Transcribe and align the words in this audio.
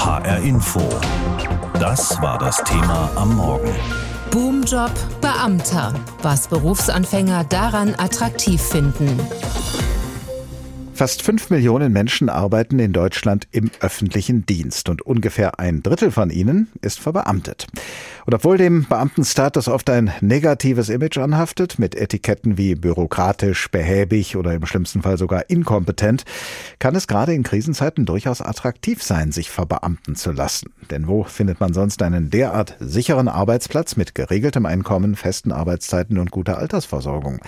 HR 0.00 0.38
Info. 0.38 0.80
Das 1.74 2.20
war 2.22 2.38
das 2.38 2.56
Thema 2.64 3.10
am 3.16 3.36
Morgen. 3.36 3.70
Boomjob 4.30 4.90
Beamter. 5.20 5.92
Was 6.22 6.48
Berufsanfänger 6.48 7.44
daran 7.44 7.94
attraktiv 7.98 8.62
finden. 8.62 9.20
Fast 11.00 11.22
fünf 11.22 11.48
Millionen 11.48 11.94
Menschen 11.94 12.28
arbeiten 12.28 12.78
in 12.78 12.92
Deutschland 12.92 13.48
im 13.52 13.70
öffentlichen 13.80 14.44
Dienst 14.44 14.90
und 14.90 15.00
ungefähr 15.00 15.58
ein 15.58 15.82
Drittel 15.82 16.10
von 16.10 16.28
ihnen 16.28 16.68
ist 16.82 17.00
verbeamtet. 17.00 17.66
Und 18.26 18.34
obwohl 18.34 18.58
dem 18.58 18.84
Beamtenstatus 18.84 19.66
oft 19.68 19.88
ein 19.88 20.12
negatives 20.20 20.90
Image 20.90 21.16
anhaftet, 21.16 21.78
mit 21.78 21.94
Etiketten 21.94 22.58
wie 22.58 22.74
bürokratisch, 22.74 23.70
behäbig 23.70 24.36
oder 24.36 24.52
im 24.52 24.66
schlimmsten 24.66 25.00
Fall 25.00 25.16
sogar 25.16 25.48
inkompetent, 25.48 26.24
kann 26.78 26.94
es 26.94 27.06
gerade 27.06 27.32
in 27.32 27.44
Krisenzeiten 27.44 28.04
durchaus 28.04 28.42
attraktiv 28.42 29.02
sein, 29.02 29.32
sich 29.32 29.48
verbeamten 29.48 30.16
zu 30.16 30.32
lassen. 30.32 30.70
Denn 30.90 31.08
wo 31.08 31.24
findet 31.24 31.60
man 31.60 31.72
sonst 31.72 32.02
einen 32.02 32.28
derart 32.28 32.76
sicheren 32.78 33.28
Arbeitsplatz 33.28 33.96
mit 33.96 34.14
geregeltem 34.14 34.66
Einkommen, 34.66 35.16
festen 35.16 35.50
Arbeitszeiten 35.50 36.18
und 36.18 36.30
guter 36.30 36.58
Altersversorgung? 36.58 37.40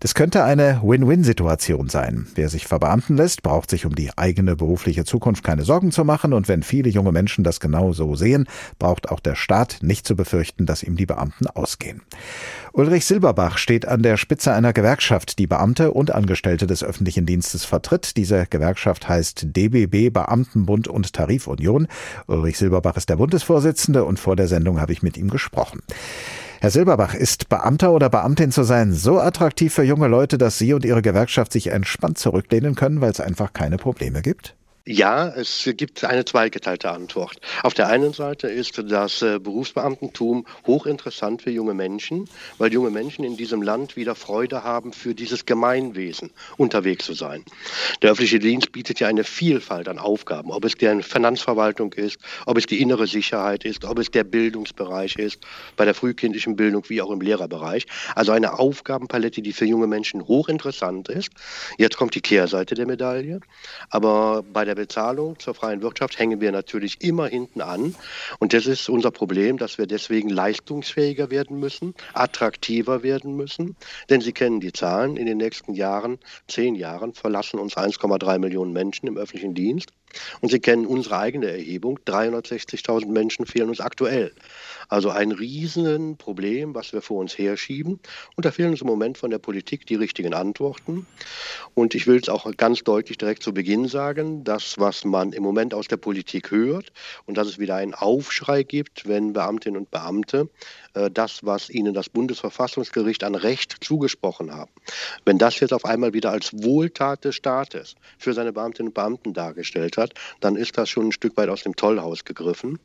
Das 0.00 0.16
könnte 0.16 0.42
eine 0.42 0.80
Win-Win-Situation 0.82 1.88
sein. 1.88 2.26
Wer 2.34 2.48
sich 2.48 2.66
verbeamtet 2.66 2.95
Beamten 2.96 3.18
lässt, 3.18 3.42
braucht 3.42 3.68
sich 3.68 3.84
um 3.84 3.94
die 3.94 4.16
eigene 4.16 4.56
berufliche 4.56 5.04
Zukunft 5.04 5.44
keine 5.44 5.64
Sorgen 5.64 5.92
zu 5.92 6.02
machen. 6.02 6.32
Und 6.32 6.48
wenn 6.48 6.62
viele 6.62 6.88
junge 6.88 7.12
Menschen 7.12 7.44
das 7.44 7.60
genau 7.60 7.92
so 7.92 8.14
sehen, 8.14 8.48
braucht 8.78 9.10
auch 9.10 9.20
der 9.20 9.34
Staat 9.34 9.80
nicht 9.82 10.06
zu 10.06 10.16
befürchten, 10.16 10.64
dass 10.64 10.82
ihm 10.82 10.96
die 10.96 11.04
Beamten 11.04 11.46
ausgehen. 11.46 12.00
Ulrich 12.72 13.04
Silberbach 13.04 13.58
steht 13.58 13.86
an 13.86 14.02
der 14.02 14.16
Spitze 14.16 14.54
einer 14.54 14.72
Gewerkschaft, 14.72 15.38
die 15.38 15.46
Beamte 15.46 15.92
und 15.92 16.10
Angestellte 16.10 16.66
des 16.66 16.82
öffentlichen 16.82 17.26
Dienstes 17.26 17.66
vertritt. 17.66 18.16
Diese 18.16 18.46
Gewerkschaft 18.46 19.10
heißt 19.10 19.48
DBB 19.54 20.10
Beamtenbund 20.10 20.88
und 20.88 21.12
Tarifunion. 21.12 21.88
Ulrich 22.28 22.56
Silberbach 22.56 22.96
ist 22.96 23.10
der 23.10 23.16
Bundesvorsitzende 23.16 24.06
und 24.06 24.18
vor 24.18 24.36
der 24.36 24.48
Sendung 24.48 24.80
habe 24.80 24.94
ich 24.94 25.02
mit 25.02 25.18
ihm 25.18 25.28
gesprochen. 25.28 25.82
Herr 26.60 26.70
Silberbach, 26.70 27.14
ist 27.14 27.48
Beamter 27.48 27.92
oder 27.92 28.08
Beamtin 28.08 28.50
zu 28.50 28.62
sein 28.62 28.92
so 28.92 29.20
attraktiv 29.20 29.74
für 29.74 29.82
junge 29.82 30.08
Leute, 30.08 30.38
dass 30.38 30.58
Sie 30.58 30.72
und 30.72 30.84
Ihre 30.84 31.02
Gewerkschaft 31.02 31.52
sich 31.52 31.68
entspannt 31.68 32.18
zurücklehnen 32.18 32.74
können, 32.74 33.00
weil 33.00 33.10
es 33.10 33.20
einfach 33.20 33.52
keine 33.52 33.76
Probleme 33.76 34.22
gibt? 34.22 34.56
Ja, 34.88 35.26
es 35.30 35.68
gibt 35.76 36.04
eine 36.04 36.24
zweigeteilte 36.24 36.92
Antwort. 36.92 37.40
Auf 37.64 37.74
der 37.74 37.88
einen 37.88 38.12
Seite 38.12 38.46
ist 38.46 38.80
das 38.88 39.20
äh, 39.20 39.40
Berufsbeamtentum 39.40 40.46
hochinteressant 40.64 41.42
für 41.42 41.50
junge 41.50 41.74
Menschen, 41.74 42.28
weil 42.58 42.72
junge 42.72 42.90
Menschen 42.90 43.24
in 43.24 43.36
diesem 43.36 43.62
Land 43.62 43.96
wieder 43.96 44.14
Freude 44.14 44.62
haben, 44.62 44.92
für 44.92 45.12
dieses 45.12 45.44
Gemeinwesen 45.44 46.30
unterwegs 46.56 47.04
zu 47.04 47.14
sein. 47.14 47.44
Der 48.00 48.12
öffentliche 48.12 48.38
Dienst 48.38 48.70
bietet 48.70 49.00
ja 49.00 49.08
eine 49.08 49.24
Vielfalt 49.24 49.88
an 49.88 49.98
Aufgaben, 49.98 50.52
ob 50.52 50.64
es 50.64 50.76
die 50.76 51.02
Finanzverwaltung 51.02 51.92
ist, 51.94 52.18
ob 52.46 52.56
es 52.56 52.66
die 52.66 52.80
innere 52.80 53.08
Sicherheit 53.08 53.64
ist, 53.64 53.84
ob 53.84 53.98
es 53.98 54.12
der 54.12 54.22
Bildungsbereich 54.22 55.16
ist, 55.16 55.40
bei 55.76 55.84
der 55.84 55.94
frühkindlichen 55.94 56.54
Bildung 56.54 56.84
wie 56.86 57.02
auch 57.02 57.10
im 57.10 57.20
Lehrerbereich. 57.20 57.86
Also 58.14 58.30
eine 58.30 58.56
Aufgabenpalette, 58.56 59.42
die 59.42 59.52
für 59.52 59.64
junge 59.64 59.88
Menschen 59.88 60.28
hochinteressant 60.28 61.08
ist. 61.08 61.30
Jetzt 61.76 61.96
kommt 61.96 62.14
die 62.14 62.20
Kehrseite 62.20 62.76
der 62.76 62.86
Medaille, 62.86 63.40
aber 63.90 64.44
bei 64.44 64.64
der 64.64 64.75
Bezahlung 64.76 65.38
zur 65.40 65.54
freien 65.54 65.82
Wirtschaft 65.82 66.18
hängen 66.18 66.40
wir 66.40 66.52
natürlich 66.52 67.02
immer 67.02 67.26
hinten 67.26 67.60
an. 67.60 67.96
Und 68.38 68.52
das 68.52 68.66
ist 68.66 68.88
unser 68.88 69.10
Problem, 69.10 69.58
dass 69.58 69.78
wir 69.78 69.86
deswegen 69.86 70.28
leistungsfähiger 70.28 71.30
werden 71.30 71.58
müssen, 71.58 71.94
attraktiver 72.14 73.02
werden 73.02 73.34
müssen. 73.34 73.74
Denn 74.08 74.20
Sie 74.20 74.32
kennen 74.32 74.60
die 74.60 74.72
Zahlen. 74.72 75.16
In 75.16 75.26
den 75.26 75.38
nächsten 75.38 75.74
Jahren, 75.74 76.18
zehn 76.46 76.76
Jahren, 76.76 77.12
verlassen 77.12 77.58
uns 77.58 77.76
1,3 77.76 78.38
Millionen 78.38 78.72
Menschen 78.72 79.08
im 79.08 79.16
öffentlichen 79.16 79.54
Dienst. 79.54 79.90
Und 80.40 80.50
Sie 80.50 80.60
kennen 80.60 80.86
unsere 80.86 81.18
eigene 81.18 81.50
Erhebung. 81.50 81.98
360.000 82.06 83.06
Menschen 83.06 83.46
fehlen 83.46 83.68
uns 83.68 83.80
aktuell. 83.80 84.32
Also 84.88 85.10
ein 85.10 85.32
Riesenproblem, 85.32 86.74
was 86.74 86.92
wir 86.92 87.02
vor 87.02 87.20
uns 87.20 87.36
herschieben. 87.36 87.98
Und 88.36 88.44
da 88.44 88.50
fehlen 88.50 88.70
uns 88.70 88.80
im 88.80 88.86
Moment 88.86 89.18
von 89.18 89.30
der 89.30 89.38
Politik 89.38 89.86
die 89.86 89.96
richtigen 89.96 90.34
Antworten. 90.34 91.06
Und 91.74 91.94
ich 91.94 92.06
will 92.06 92.16
es 92.16 92.28
auch 92.28 92.50
ganz 92.56 92.84
deutlich 92.84 93.18
direkt 93.18 93.42
zu 93.42 93.52
Beginn 93.52 93.88
sagen, 93.88 94.44
das, 94.44 94.78
was 94.78 95.04
man 95.04 95.32
im 95.32 95.42
Moment 95.42 95.74
aus 95.74 95.88
der 95.88 95.96
Politik 95.96 96.50
hört 96.50 96.92
und 97.26 97.36
dass 97.36 97.48
es 97.48 97.58
wieder 97.58 97.76
einen 97.76 97.94
Aufschrei 97.94 98.62
gibt, 98.62 99.08
wenn 99.08 99.32
Beamtinnen 99.32 99.78
und 99.78 99.90
Beamte 99.90 100.48
das, 101.10 101.44
was 101.44 101.70
ihnen 101.70 101.94
das 101.94 102.08
Bundesverfassungsgericht 102.08 103.24
an 103.24 103.34
Recht 103.34 103.76
zugesprochen 103.80 104.52
haben, 104.52 104.70
wenn 105.24 105.38
das 105.38 105.60
jetzt 105.60 105.72
auf 105.72 105.84
einmal 105.84 106.12
wieder 106.12 106.30
als 106.30 106.52
Wohltat 106.52 107.24
des 107.24 107.34
Staates 107.36 107.94
für 108.18 108.32
seine 108.32 108.52
Beamtinnen 108.52 108.88
und 108.88 108.94
Beamten 108.94 109.34
dargestellt 109.34 109.96
hat, 109.96 110.14
dann 110.40 110.56
ist 110.56 110.76
das 110.78 110.88
schon 110.88 111.08
ein 111.08 111.12
Stück 111.12 111.36
weit 111.36 111.48
aus 111.48 111.62
dem 111.62 111.76
Tollhaus 111.76 112.24
gegriffen. 112.24 112.78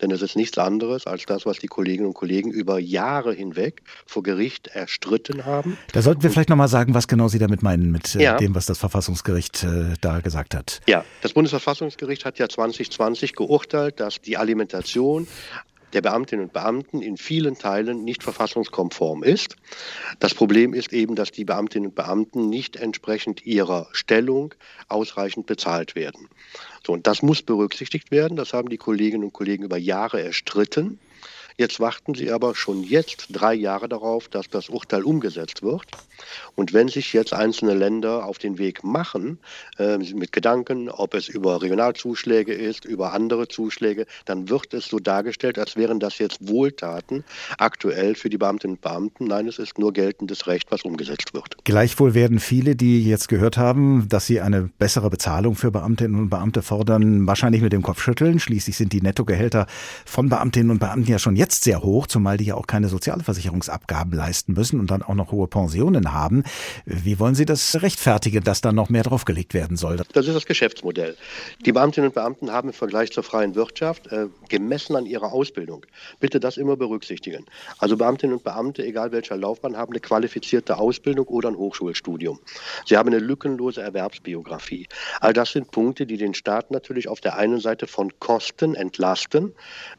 Denn 0.00 0.10
es 0.10 0.22
ist 0.22 0.36
nichts 0.36 0.58
anderes 0.58 1.06
als 1.06 1.26
das, 1.26 1.46
was 1.46 1.58
die 1.58 1.66
Kolleginnen 1.66 2.06
und 2.06 2.14
Kollegen 2.14 2.50
über 2.50 2.78
Jahre 2.78 3.32
hinweg 3.32 3.82
vor 4.06 4.22
Gericht 4.22 4.68
erstritten 4.68 5.44
haben. 5.44 5.76
Da 5.92 6.02
sollten 6.02 6.22
wir 6.22 6.30
vielleicht 6.30 6.48
nochmal 6.48 6.68
sagen, 6.68 6.94
was 6.94 7.08
genau 7.08 7.28
Sie 7.28 7.38
damit 7.38 7.62
meinen, 7.62 7.90
mit 7.90 8.14
äh, 8.14 8.22
ja. 8.22 8.36
dem, 8.36 8.54
was 8.54 8.66
das 8.66 8.78
Verfassungsgericht 8.78 9.64
äh, 9.64 9.94
da 10.00 10.20
gesagt 10.20 10.54
hat. 10.54 10.80
Ja, 10.86 11.04
das 11.22 11.32
Bundesverfassungsgericht 11.32 12.24
hat 12.24 12.38
ja 12.38 12.48
2020 12.48 13.34
geurteilt, 13.34 14.00
dass 14.00 14.20
die 14.20 14.36
Alimentation 14.36 15.26
der 15.92 16.02
Beamtinnen 16.02 16.46
und 16.46 16.52
Beamten 16.52 17.00
in 17.00 17.16
vielen 17.16 17.56
Teilen 17.58 18.04
nicht 18.04 18.22
verfassungskonform 18.22 19.22
ist. 19.22 19.56
Das 20.18 20.34
Problem 20.34 20.74
ist 20.74 20.92
eben, 20.92 21.14
dass 21.14 21.30
die 21.30 21.44
Beamtinnen 21.44 21.88
und 21.88 21.94
Beamten 21.94 22.48
nicht 22.48 22.76
entsprechend 22.76 23.46
ihrer 23.46 23.88
Stellung 23.92 24.54
ausreichend 24.88 25.46
bezahlt 25.46 25.94
werden. 25.94 26.28
So, 26.86 26.92
und 26.92 27.06
das 27.06 27.22
muss 27.22 27.42
berücksichtigt 27.42 28.10
werden. 28.10 28.36
Das 28.36 28.52
haben 28.52 28.68
die 28.68 28.76
Kolleginnen 28.76 29.24
und 29.24 29.32
Kollegen 29.32 29.64
über 29.64 29.78
Jahre 29.78 30.22
erstritten. 30.22 30.98
Jetzt 31.58 31.80
warten 31.80 32.14
sie 32.14 32.30
aber 32.30 32.54
schon 32.54 32.82
jetzt 32.82 33.28
drei 33.30 33.54
Jahre 33.54 33.88
darauf, 33.88 34.28
dass 34.28 34.50
das 34.50 34.68
Urteil 34.68 35.04
umgesetzt 35.04 35.62
wird. 35.62 35.86
Und 36.54 36.74
wenn 36.74 36.88
sich 36.88 37.14
jetzt 37.14 37.32
einzelne 37.32 37.72
Länder 37.72 38.26
auf 38.26 38.36
den 38.36 38.58
Weg 38.58 38.84
machen, 38.84 39.38
äh, 39.78 39.96
mit 39.96 40.32
Gedanken, 40.32 40.90
ob 40.90 41.14
es 41.14 41.28
über 41.28 41.62
Regionalzuschläge 41.62 42.52
ist, 42.52 42.84
über 42.84 43.14
andere 43.14 43.48
Zuschläge, 43.48 44.04
dann 44.26 44.50
wird 44.50 44.74
es 44.74 44.84
so 44.84 44.98
dargestellt, 44.98 45.58
als 45.58 45.76
wären 45.76 45.98
das 45.98 46.18
jetzt 46.18 46.46
Wohltaten 46.46 47.24
aktuell 47.56 48.16
für 48.16 48.28
die 48.28 48.36
Beamtinnen 48.36 48.76
und 48.76 48.82
Beamten. 48.82 49.24
Nein, 49.24 49.48
es 49.48 49.58
ist 49.58 49.78
nur 49.78 49.94
geltendes 49.94 50.46
Recht, 50.46 50.70
was 50.70 50.82
umgesetzt 50.82 51.32
wird. 51.32 51.56
Gleichwohl 51.64 52.12
werden 52.12 52.38
viele, 52.38 52.76
die 52.76 53.02
jetzt 53.08 53.28
gehört 53.28 53.56
haben, 53.56 54.10
dass 54.10 54.26
sie 54.26 54.42
eine 54.42 54.68
bessere 54.78 55.08
Bezahlung 55.08 55.54
für 55.54 55.70
Beamtinnen 55.70 56.20
und 56.20 56.28
Beamte 56.28 56.60
fordern, 56.60 57.26
wahrscheinlich 57.26 57.62
mit 57.62 57.72
dem 57.72 57.80
Kopf 57.82 58.02
schütteln. 58.02 58.40
Schließlich 58.40 58.76
sind 58.76 58.92
die 58.92 59.00
Nettogehälter 59.00 59.66
von 60.04 60.28
Beamtinnen 60.28 60.70
und 60.70 60.80
Beamten 60.80 61.10
ja 61.10 61.18
schon 61.18 61.34
jetzt 61.34 61.45
jetzt 61.46 61.62
sehr 61.62 61.80
hoch, 61.82 62.08
zumal 62.08 62.36
die 62.38 62.46
ja 62.46 62.56
auch 62.56 62.66
keine 62.66 62.88
Sozialversicherungsabgaben 62.88 64.12
leisten 64.12 64.52
müssen 64.54 64.80
und 64.80 64.90
dann 64.90 65.02
auch 65.02 65.14
noch 65.14 65.30
hohe 65.30 65.46
Pensionen 65.46 66.12
haben. 66.12 66.42
Wie 66.86 67.20
wollen 67.20 67.36
Sie 67.36 67.44
das 67.44 67.82
rechtfertigen, 67.82 68.42
dass 68.42 68.60
da 68.60 68.72
noch 68.72 68.88
mehr 68.88 69.04
draufgelegt 69.04 69.54
werden 69.54 69.76
soll? 69.76 69.98
Das 70.12 70.26
ist 70.26 70.34
das 70.34 70.44
Geschäftsmodell. 70.44 71.16
Die 71.64 71.70
Beamtinnen 71.70 72.08
und 72.08 72.14
Beamten 72.14 72.50
haben 72.50 72.70
im 72.70 72.74
Vergleich 72.74 73.12
zur 73.12 73.22
freien 73.22 73.54
Wirtschaft 73.54 74.08
äh, 74.08 74.26
gemessen 74.48 74.96
an 74.96 75.06
ihrer 75.06 75.32
Ausbildung. 75.32 75.86
Bitte 76.18 76.40
das 76.40 76.56
immer 76.56 76.76
berücksichtigen. 76.76 77.46
Also 77.78 77.96
Beamtinnen 77.96 78.34
und 78.34 78.42
Beamte, 78.42 78.84
egal 78.84 79.12
welcher 79.12 79.36
Laufbahn, 79.36 79.76
haben 79.76 79.92
eine 79.92 80.00
qualifizierte 80.00 80.78
Ausbildung 80.78 81.28
oder 81.28 81.48
ein 81.48 81.56
Hochschulstudium. 81.56 82.40
Sie 82.86 82.96
haben 82.96 83.08
eine 83.08 83.20
lückenlose 83.20 83.82
Erwerbsbiografie. 83.82 84.88
All 85.20 85.32
das 85.32 85.52
sind 85.52 85.70
Punkte, 85.70 86.06
die 86.06 86.16
den 86.16 86.34
Staat 86.34 86.72
natürlich 86.72 87.06
auf 87.06 87.20
der 87.20 87.36
einen 87.36 87.60
Seite 87.60 87.86
von 87.86 88.10
Kosten 88.18 88.74
entlasten, 88.74 89.52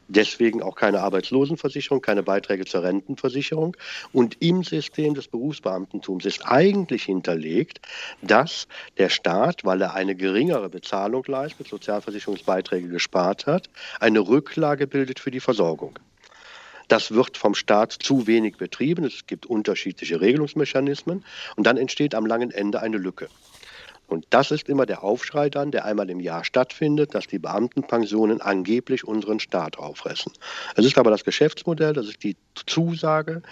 deswegen 0.08 0.62
auch 0.62 0.76
keine 0.76 1.00
Arbeitslosigkeit 1.00 1.37
Arbeitslosenversicherung, 1.38 2.02
keine 2.02 2.22
Beiträge 2.22 2.64
zur 2.64 2.82
Rentenversicherung. 2.82 3.76
Und 4.12 4.36
im 4.40 4.64
System 4.64 5.14
des 5.14 5.28
Berufsbeamtentums 5.28 6.24
ist 6.24 6.42
eigentlich 6.44 7.04
hinterlegt, 7.04 7.80
dass 8.22 8.66
der 8.98 9.08
Staat, 9.08 9.64
weil 9.64 9.80
er 9.82 9.94
eine 9.94 10.14
geringere 10.14 10.68
Bezahlung 10.68 11.24
leistet, 11.26 11.68
Sozialversicherungsbeiträge 11.68 12.88
gespart 12.88 13.46
hat, 13.46 13.70
eine 14.00 14.20
Rücklage 14.20 14.86
bildet 14.86 15.20
für 15.20 15.30
die 15.30 15.40
Versorgung. 15.40 15.98
Das 16.88 17.12
wird 17.12 17.36
vom 17.36 17.54
Staat 17.54 17.92
zu 17.92 18.26
wenig 18.26 18.56
betrieben. 18.56 19.04
Es 19.04 19.26
gibt 19.26 19.44
unterschiedliche 19.46 20.20
Regelungsmechanismen 20.20 21.22
und 21.56 21.66
dann 21.66 21.76
entsteht 21.76 22.14
am 22.14 22.24
langen 22.24 22.50
Ende 22.50 22.80
eine 22.80 22.96
Lücke. 22.96 23.28
Und 24.08 24.26
das 24.30 24.50
ist 24.50 24.68
immer 24.68 24.86
der 24.86 25.04
Aufschrei 25.04 25.50
dann, 25.50 25.70
der 25.70 25.84
einmal 25.84 26.08
im 26.08 26.18
Jahr 26.18 26.42
stattfindet, 26.42 27.14
dass 27.14 27.26
die 27.26 27.38
Beamtenpensionen 27.38 28.40
angeblich 28.40 29.04
unseren 29.04 29.38
Staat 29.38 29.78
auffressen. 29.78 30.32
Es 30.74 30.86
ist 30.86 30.98
aber 30.98 31.10
das 31.10 31.24
Geschäftsmodell, 31.24 31.92
das 31.92 32.06
ist 32.08 32.24
die 32.24 32.36
Zusage, 32.66 33.42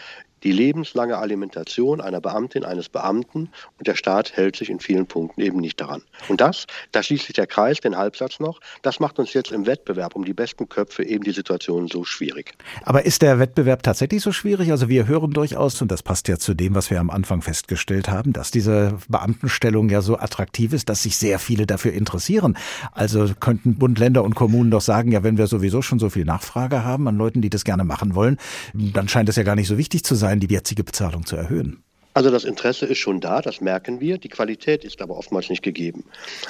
die 0.43 0.53
lebenslange 0.53 1.17
Alimentation 1.19 2.01
einer 2.01 2.21
Beamtin, 2.21 2.65
eines 2.65 2.89
Beamten 2.89 3.51
und 3.79 3.87
der 3.87 3.95
Staat 3.95 4.37
hält 4.37 4.57
sich 4.57 4.71
in 4.71 4.81
vielen 4.81 5.07
Punkten 5.07 5.41
eben 5.41 5.59
nicht 5.59 5.81
daran. 5.81 6.03
Und 6.29 6.41
das, 6.41 6.67
da 6.93 7.03
schließt 7.03 7.27
sich 7.27 7.35
der 7.35 7.47
Kreis, 7.47 7.81
den 7.81 7.97
Halbsatz 7.97 8.39
noch, 8.39 8.61
das 8.83 9.01
macht 9.01 9.19
uns 9.19 9.33
jetzt 9.33 9.51
im 9.53 9.67
Wettbewerb 9.67 10.15
um 10.15 10.25
die 10.25 10.35
besten 10.35 10.69
Köpfe 10.69 11.05
eben 11.05 11.25
die 11.25 11.33
Situation 11.33 11.89
so 11.89 12.05
schwierig. 12.05 12.55
Aber 12.85 13.07
ist 13.07 13.23
der 13.23 13.39
Wettbewerb 13.39 13.83
tatsächlich 13.83 14.23
so 14.23 14.33
schwierig? 14.33 14.71
Also 14.71 14.89
wir 14.89 15.07
hören 15.07 15.33
durchaus, 15.33 15.81
und 15.81 15.91
das 15.91 16.03
passt 16.03 16.29
ja 16.29 16.39
zu 16.39 16.55
dem, 16.55 16.75
was 16.75 16.91
wir 16.91 17.01
am 17.01 17.11
Anfang 17.11 17.43
festgestellt 17.43 18.09
haben, 18.09 18.33
dass 18.33 18.51
diese 18.51 18.99
Beamtenstellung 19.09 19.89
ja 19.89 20.03
so 20.03 20.19
attraktiv 20.19 20.73
ist, 20.73 20.89
dass 20.89 21.03
sich 21.03 21.17
sehr 21.17 21.39
viele 21.39 21.67
dafür 21.67 21.93
interessieren. 21.93 22.57
Also 22.93 23.27
könnten 23.41 23.77
Bund, 23.77 23.99
Länder 23.99 24.23
und 24.23 24.35
Kommunen 24.35 24.71
doch 24.71 24.81
sagen, 24.81 25.13
ja, 25.13 25.23
wenn 25.23 25.39
wir 25.39 25.47
sowieso 25.47 25.83
schon 25.83 25.99
so 25.99 26.11
viel 26.11 26.25
Nachfrage 26.25 26.85
haben 26.85 27.09
an 27.09 27.17
Leuten, 27.17 27.41
die 27.41 27.51
das 27.51 27.65
gerne 27.65 27.85
machen 27.85 28.15
wollen, 28.15 28.37
dann 28.75 29.09
scheint 29.09 29.29
es 29.29 29.37
ja 29.37 29.43
gar 29.43 29.57
nicht 29.57 29.69
so 29.69 29.79
wichtig 29.79 30.05
zu 30.05 30.15
sein, 30.15 30.26
sein, 30.27 30.41
die 30.41 30.53
jetzige 30.53 30.83
Bezahlung 30.83 31.25
zu 31.25 31.37
erhöhen. 31.37 31.86
Also 32.17 32.31
das 32.31 32.45
Interesse 32.45 32.87
ist 32.87 32.97
schon 32.97 33.21
da, 33.21 33.43
das 33.43 33.61
merken 33.61 34.01
wir. 34.01 34.17
Die 34.17 34.31
Qualität 34.31 34.85
ist 34.85 35.03
aber 35.03 35.19
oftmals 35.19 35.51
nicht 35.51 35.63
gegeben. 35.63 36.03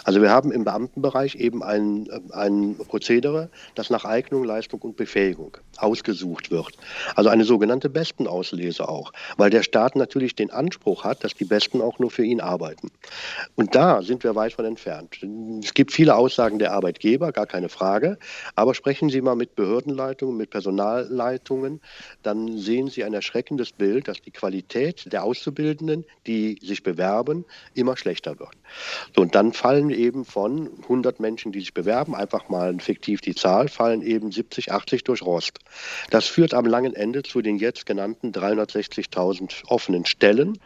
Also 0.04 0.22
wir 0.22 0.30
haben 0.30 0.52
im 0.52 0.62
Beamtenbereich 0.62 1.34
eben 1.34 1.64
ein, 1.64 2.08
ein 2.30 2.76
Prozedere, 2.76 3.50
das 3.74 3.90
nach 3.90 4.04
Eignung, 4.04 4.44
Leistung 4.44 4.80
und 4.82 4.96
Befähigung 4.96 5.56
ausgesucht 5.78 6.52
wird. 6.52 6.74
Also 7.16 7.30
eine 7.30 7.42
sogenannte 7.42 7.90
Bestenauslese 7.90 8.88
auch, 8.88 9.12
weil 9.38 9.50
der 9.50 9.64
Staat 9.64 9.96
natürlich 9.96 10.36
den 10.36 10.52
Anspruch 10.52 11.02
hat, 11.02 11.24
dass 11.24 11.34
die 11.34 11.44
Besten 11.44 11.80
auch 11.80 11.98
nur 11.98 12.12
für 12.12 12.24
ihn 12.24 12.40
arbeiten. 12.40 12.92
Und 13.56 13.74
da 13.74 14.02
sind 14.02 14.22
wir 14.22 14.36
weit 14.36 14.52
von 14.52 14.66
entfernt. 14.66 15.18
Es 15.64 15.74
gibt 15.74 15.90
viele 15.90 16.14
Aussagen 16.14 16.60
der 16.60 16.74
Arbeitgeber, 16.74 17.32
gar 17.32 17.46
keine 17.46 17.70
Frage, 17.70 18.18
aber 18.54 18.72
sprechen 18.72 19.10
Sie 19.10 19.20
mal 19.20 19.34
mit 19.34 19.56
Behördenleitungen, 19.56 20.36
mit 20.36 20.50
Personalleitungen, 20.50 21.80
dann 22.22 22.56
sehen 22.56 22.86
Sie 22.86 23.02
ein 23.02 23.14
erschreckendes 23.14 23.72
Bild, 23.72 24.06
dass 24.06 24.22
die 24.22 24.30
Qualität 24.30 25.12
der 25.12 25.24
Auszubildenden 25.24 25.55
Auszubildenden, 25.56 26.04
die 26.26 26.58
sich 26.62 26.82
bewerben, 26.82 27.44
immer 27.74 27.96
schlechter 27.96 28.38
wird. 28.38 28.52
So, 29.14 29.22
und 29.22 29.34
dann 29.34 29.52
fallen 29.52 29.90
eben 29.90 30.24
von 30.24 30.70
100 30.82 31.20
Menschen, 31.20 31.52
die 31.52 31.60
sich 31.60 31.74
bewerben, 31.74 32.14
einfach 32.14 32.48
mal 32.48 32.78
fiktiv 32.78 33.20
die 33.20 33.34
Zahl, 33.34 33.68
fallen 33.68 34.02
eben 34.02 34.30
70, 34.30 34.72
80 34.72 35.04
durch 35.04 35.22
Rost. 35.22 35.58
Das 36.10 36.26
führt 36.26 36.52
am 36.52 36.66
langen 36.66 36.94
Ende 36.94 37.22
zu 37.22 37.40
den 37.40 37.56
jetzt 37.56 37.86
genannten 37.86 38.32
360.000 38.32 39.66
offenen 39.68 40.04
Stellen. 40.04 40.58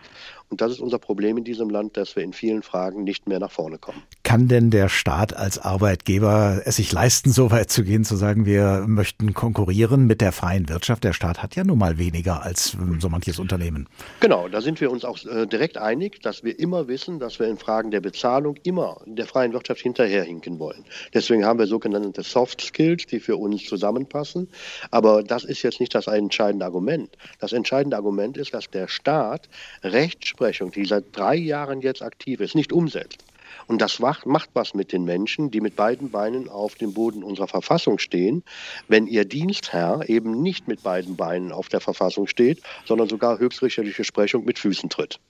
Und 0.48 0.60
das 0.60 0.72
ist 0.72 0.80
unser 0.80 0.98
Problem 0.98 1.38
in 1.38 1.44
diesem 1.44 1.70
Land, 1.70 1.96
dass 1.96 2.16
wir 2.16 2.24
in 2.24 2.32
vielen 2.32 2.62
Fragen 2.62 3.04
nicht 3.04 3.28
mehr 3.28 3.38
nach 3.38 3.52
vorne 3.52 3.78
kommen. 3.78 4.02
Kann 4.30 4.46
denn 4.46 4.70
der 4.70 4.88
Staat 4.88 5.34
als 5.34 5.58
Arbeitgeber 5.58 6.62
es 6.64 6.76
sich 6.76 6.92
leisten, 6.92 7.32
so 7.32 7.50
weit 7.50 7.68
zu 7.68 7.82
gehen, 7.82 8.04
zu 8.04 8.14
sagen, 8.14 8.46
wir 8.46 8.84
möchten 8.86 9.34
konkurrieren 9.34 10.06
mit 10.06 10.20
der 10.20 10.30
freien 10.30 10.68
Wirtschaft? 10.68 11.02
Der 11.02 11.12
Staat 11.12 11.42
hat 11.42 11.56
ja 11.56 11.64
nun 11.64 11.78
mal 11.78 11.98
weniger 11.98 12.44
als 12.44 12.74
ähm, 12.74 13.00
so 13.00 13.08
manches 13.08 13.40
Unternehmen. 13.40 13.88
Genau, 14.20 14.46
da 14.46 14.60
sind 14.60 14.80
wir 14.80 14.92
uns 14.92 15.04
auch 15.04 15.18
äh, 15.26 15.46
direkt 15.46 15.78
einig, 15.78 16.22
dass 16.22 16.44
wir 16.44 16.56
immer 16.60 16.86
wissen, 16.86 17.18
dass 17.18 17.40
wir 17.40 17.48
in 17.48 17.58
Fragen 17.58 17.90
der 17.90 18.00
Bezahlung 18.00 18.54
immer 18.62 19.00
der 19.04 19.26
freien 19.26 19.52
Wirtschaft 19.52 19.80
hinterherhinken 19.80 20.60
wollen. 20.60 20.84
Deswegen 21.12 21.44
haben 21.44 21.58
wir 21.58 21.66
sogenannte 21.66 22.22
Soft 22.22 22.60
Skills, 22.60 23.06
die 23.06 23.18
für 23.18 23.36
uns 23.36 23.64
zusammenpassen. 23.64 24.46
Aber 24.92 25.24
das 25.24 25.42
ist 25.42 25.62
jetzt 25.62 25.80
nicht 25.80 25.92
das 25.92 26.06
entscheidende 26.06 26.64
Argument. 26.64 27.10
Das 27.40 27.52
entscheidende 27.52 27.96
Argument 27.96 28.36
ist, 28.36 28.54
dass 28.54 28.70
der 28.70 28.86
Staat 28.86 29.48
Rechtsprechung 29.82 30.00
Rechtsprechung, 30.10 30.70
die 30.70 30.84
seit 30.84 31.16
drei 31.16 31.34
Jahren 31.34 31.80
jetzt 31.80 32.00
aktiv 32.00 32.38
ist, 32.38 32.54
nicht 32.54 32.72
umsetzt. 32.72 33.24
Und 33.66 33.80
das 33.80 33.98
macht 34.00 34.50
was 34.54 34.74
mit 34.74 34.92
den 34.92 35.04
Menschen, 35.04 35.50
die 35.50 35.60
mit 35.60 35.76
beiden 35.76 36.10
Beinen 36.10 36.48
auf 36.48 36.74
dem 36.74 36.92
Boden 36.92 37.22
unserer 37.22 37.48
Verfassung 37.48 37.98
stehen, 37.98 38.42
wenn 38.88 39.06
ihr 39.06 39.24
Dienstherr 39.24 40.08
eben 40.08 40.42
nicht 40.42 40.68
mit 40.68 40.82
beiden 40.82 41.16
Beinen 41.16 41.52
auf 41.52 41.68
der 41.68 41.80
Verfassung 41.80 42.26
steht, 42.26 42.60
sondern 42.84 43.08
sogar 43.08 43.38
höchstrichterliche 43.38 44.04
Sprechung 44.04 44.44
mit 44.44 44.58
Füßen 44.58 44.90
tritt. 44.90 45.20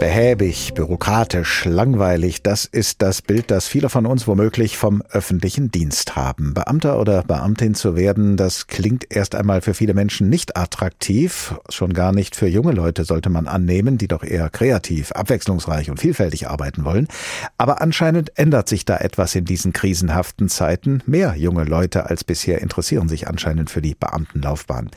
Behäbig, 0.00 0.74
bürokratisch, 0.74 1.64
langweilig, 1.64 2.42
das 2.42 2.66
ist 2.66 3.02
das 3.02 3.20
Bild, 3.20 3.50
das 3.50 3.66
viele 3.66 3.88
von 3.88 4.06
uns 4.06 4.28
womöglich 4.28 4.78
vom 4.78 5.02
öffentlichen 5.10 5.72
Dienst 5.72 6.14
haben. 6.14 6.54
Beamter 6.54 7.00
oder 7.00 7.24
Beamtin 7.24 7.74
zu 7.74 7.96
werden, 7.96 8.36
das 8.36 8.68
klingt 8.68 9.12
erst 9.12 9.34
einmal 9.34 9.60
für 9.60 9.74
viele 9.74 9.94
Menschen 9.94 10.28
nicht 10.28 10.56
attraktiv. 10.56 11.56
Schon 11.68 11.94
gar 11.94 12.12
nicht 12.12 12.36
für 12.36 12.46
junge 12.46 12.70
Leute 12.70 13.04
sollte 13.04 13.28
man 13.28 13.48
annehmen, 13.48 13.98
die 13.98 14.06
doch 14.06 14.22
eher 14.22 14.50
kreativ, 14.50 15.10
abwechslungsreich 15.10 15.90
und 15.90 15.98
vielfältig 15.98 16.48
arbeiten 16.48 16.84
wollen. 16.84 17.08
Aber 17.56 17.80
anscheinend 17.80 18.38
ändert 18.38 18.68
sich 18.68 18.84
da 18.84 18.98
etwas 18.98 19.34
in 19.34 19.46
diesen 19.46 19.72
krisenhaften 19.72 20.48
Zeiten. 20.48 21.02
Mehr 21.06 21.34
junge 21.36 21.64
Leute 21.64 22.06
als 22.06 22.22
bisher 22.22 22.62
interessieren 22.62 23.08
sich 23.08 23.26
anscheinend 23.26 23.68
für 23.68 23.82
die 23.82 23.96
Beamtenlaufbahn. 23.96 24.90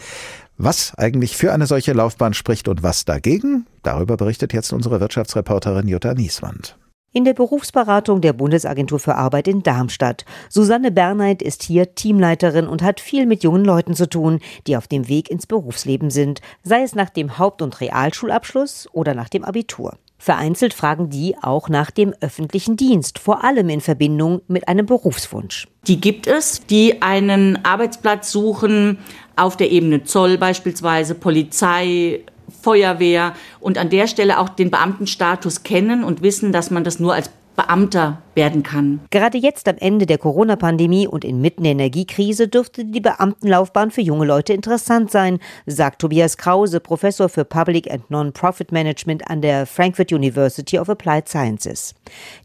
Was 0.57 0.93
eigentlich 0.95 1.35
für 1.35 1.53
eine 1.53 1.65
solche 1.65 1.93
Laufbahn 1.93 2.33
spricht 2.33 2.67
und 2.67 2.83
was 2.83 3.05
dagegen, 3.05 3.65
darüber 3.83 4.17
berichtet 4.17 4.53
jetzt 4.53 4.73
unsere 4.73 4.99
Wirtschaftsreporterin 4.99 5.87
Jutta 5.87 6.13
Nieswand. 6.13 6.77
In 7.13 7.25
der 7.25 7.33
Berufsberatung 7.33 8.21
der 8.21 8.31
Bundesagentur 8.31 8.97
für 8.97 9.15
Arbeit 9.15 9.49
in 9.49 9.63
Darmstadt. 9.63 10.23
Susanne 10.47 10.91
Bernheit 10.91 11.41
ist 11.41 11.61
hier 11.61 11.93
Teamleiterin 11.93 12.67
und 12.67 12.81
hat 12.81 13.01
viel 13.01 13.25
mit 13.25 13.43
jungen 13.43 13.65
Leuten 13.65 13.95
zu 13.95 14.07
tun, 14.07 14.39
die 14.65 14.77
auf 14.77 14.87
dem 14.87 15.09
Weg 15.09 15.29
ins 15.29 15.45
Berufsleben 15.45 16.09
sind, 16.09 16.39
sei 16.63 16.83
es 16.83 16.95
nach 16.95 17.09
dem 17.09 17.37
Haupt- 17.37 17.61
und 17.61 17.81
Realschulabschluss 17.81 18.87
oder 18.93 19.13
nach 19.13 19.27
dem 19.27 19.43
Abitur. 19.43 19.97
Vereinzelt 20.21 20.75
fragen 20.75 21.09
die 21.09 21.35
auch 21.41 21.67
nach 21.67 21.89
dem 21.89 22.13
öffentlichen 22.21 22.77
Dienst, 22.77 23.17
vor 23.17 23.43
allem 23.43 23.69
in 23.69 23.81
Verbindung 23.81 24.43
mit 24.47 24.67
einem 24.67 24.85
Berufswunsch. 24.85 25.67
Die 25.87 25.99
gibt 25.99 26.27
es, 26.27 26.63
die 26.67 27.01
einen 27.01 27.65
Arbeitsplatz 27.65 28.31
suchen 28.31 28.99
auf 29.35 29.57
der 29.57 29.71
Ebene 29.71 30.03
Zoll 30.03 30.37
beispielsweise, 30.37 31.15
Polizei, 31.15 32.19
Feuerwehr 32.61 33.33
und 33.59 33.79
an 33.79 33.89
der 33.89 34.05
Stelle 34.05 34.37
auch 34.37 34.49
den 34.49 34.69
Beamtenstatus 34.69 35.63
kennen 35.63 36.03
und 36.03 36.21
wissen, 36.21 36.51
dass 36.51 36.69
man 36.69 36.83
das 36.83 36.99
nur 36.99 37.15
als 37.15 37.31
Beamter 37.55 38.21
werden 38.35 38.63
kann. 38.63 38.99
Gerade 39.09 39.37
jetzt 39.37 39.67
am 39.67 39.77
Ende 39.77 40.05
der 40.05 40.17
Corona-Pandemie 40.17 41.07
und 41.07 41.25
inmitten 41.25 41.63
der 41.63 41.73
Energiekrise 41.73 42.47
dürfte 42.47 42.85
die 42.85 43.01
Beamtenlaufbahn 43.01 43.91
für 43.91 44.01
junge 44.01 44.25
Leute 44.25 44.53
interessant 44.53 45.11
sein, 45.11 45.39
sagt 45.65 45.99
Tobias 45.99 46.37
Krause, 46.37 46.79
Professor 46.79 47.29
für 47.29 47.45
Public 47.45 47.91
and 47.91 48.09
Non-Profit 48.09 48.71
Management 48.71 49.29
an 49.29 49.41
der 49.41 49.65
Frankfurt 49.65 50.11
University 50.11 50.79
of 50.79 50.89
Applied 50.89 51.27
Sciences. 51.27 51.95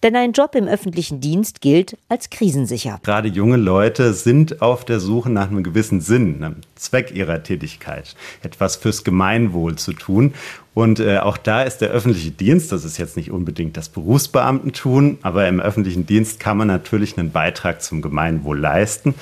Denn 0.02 0.16
ein 0.16 0.32
Job 0.32 0.54
im 0.54 0.68
öffentlichen 0.68 1.20
Dienst 1.20 1.60
gilt 1.60 1.96
als 2.08 2.30
krisensicher. 2.30 3.00
Gerade 3.02 3.28
junge 3.28 3.56
Leute 3.56 4.12
sind 4.12 4.62
auf 4.62 4.84
der 4.84 5.00
Suche 5.00 5.30
nach 5.30 5.50
einem 5.50 5.62
gewissen 5.62 6.00
Sinn, 6.00 6.42
einem 6.42 6.56
Zweck 6.74 7.12
ihrer 7.14 7.42
Tätigkeit, 7.42 8.14
etwas 8.42 8.76
fürs 8.76 9.04
Gemeinwohl 9.04 9.76
zu 9.76 9.92
tun. 9.92 10.34
Und 10.74 11.00
äh, 11.00 11.18
auch 11.20 11.38
da 11.38 11.62
ist 11.62 11.78
der 11.78 11.88
öffentliche 11.88 12.32
Dienst, 12.32 12.70
das 12.70 12.84
ist 12.84 12.98
jetzt 12.98 13.16
nicht 13.16 13.30
unbedingt 13.30 13.78
das 13.78 13.88
Berufsbeamtentum, 13.88 15.16
aber 15.22 15.48
im 15.48 15.58
öffentlichen 15.76 16.06
Dienst 16.06 16.40
kann 16.40 16.56
man 16.56 16.68
natürlich 16.68 17.18
einen 17.18 17.32
Beitrag 17.32 17.82
zum 17.82 18.00
Gemeinwohl 18.00 18.58
leisten, 18.58 19.14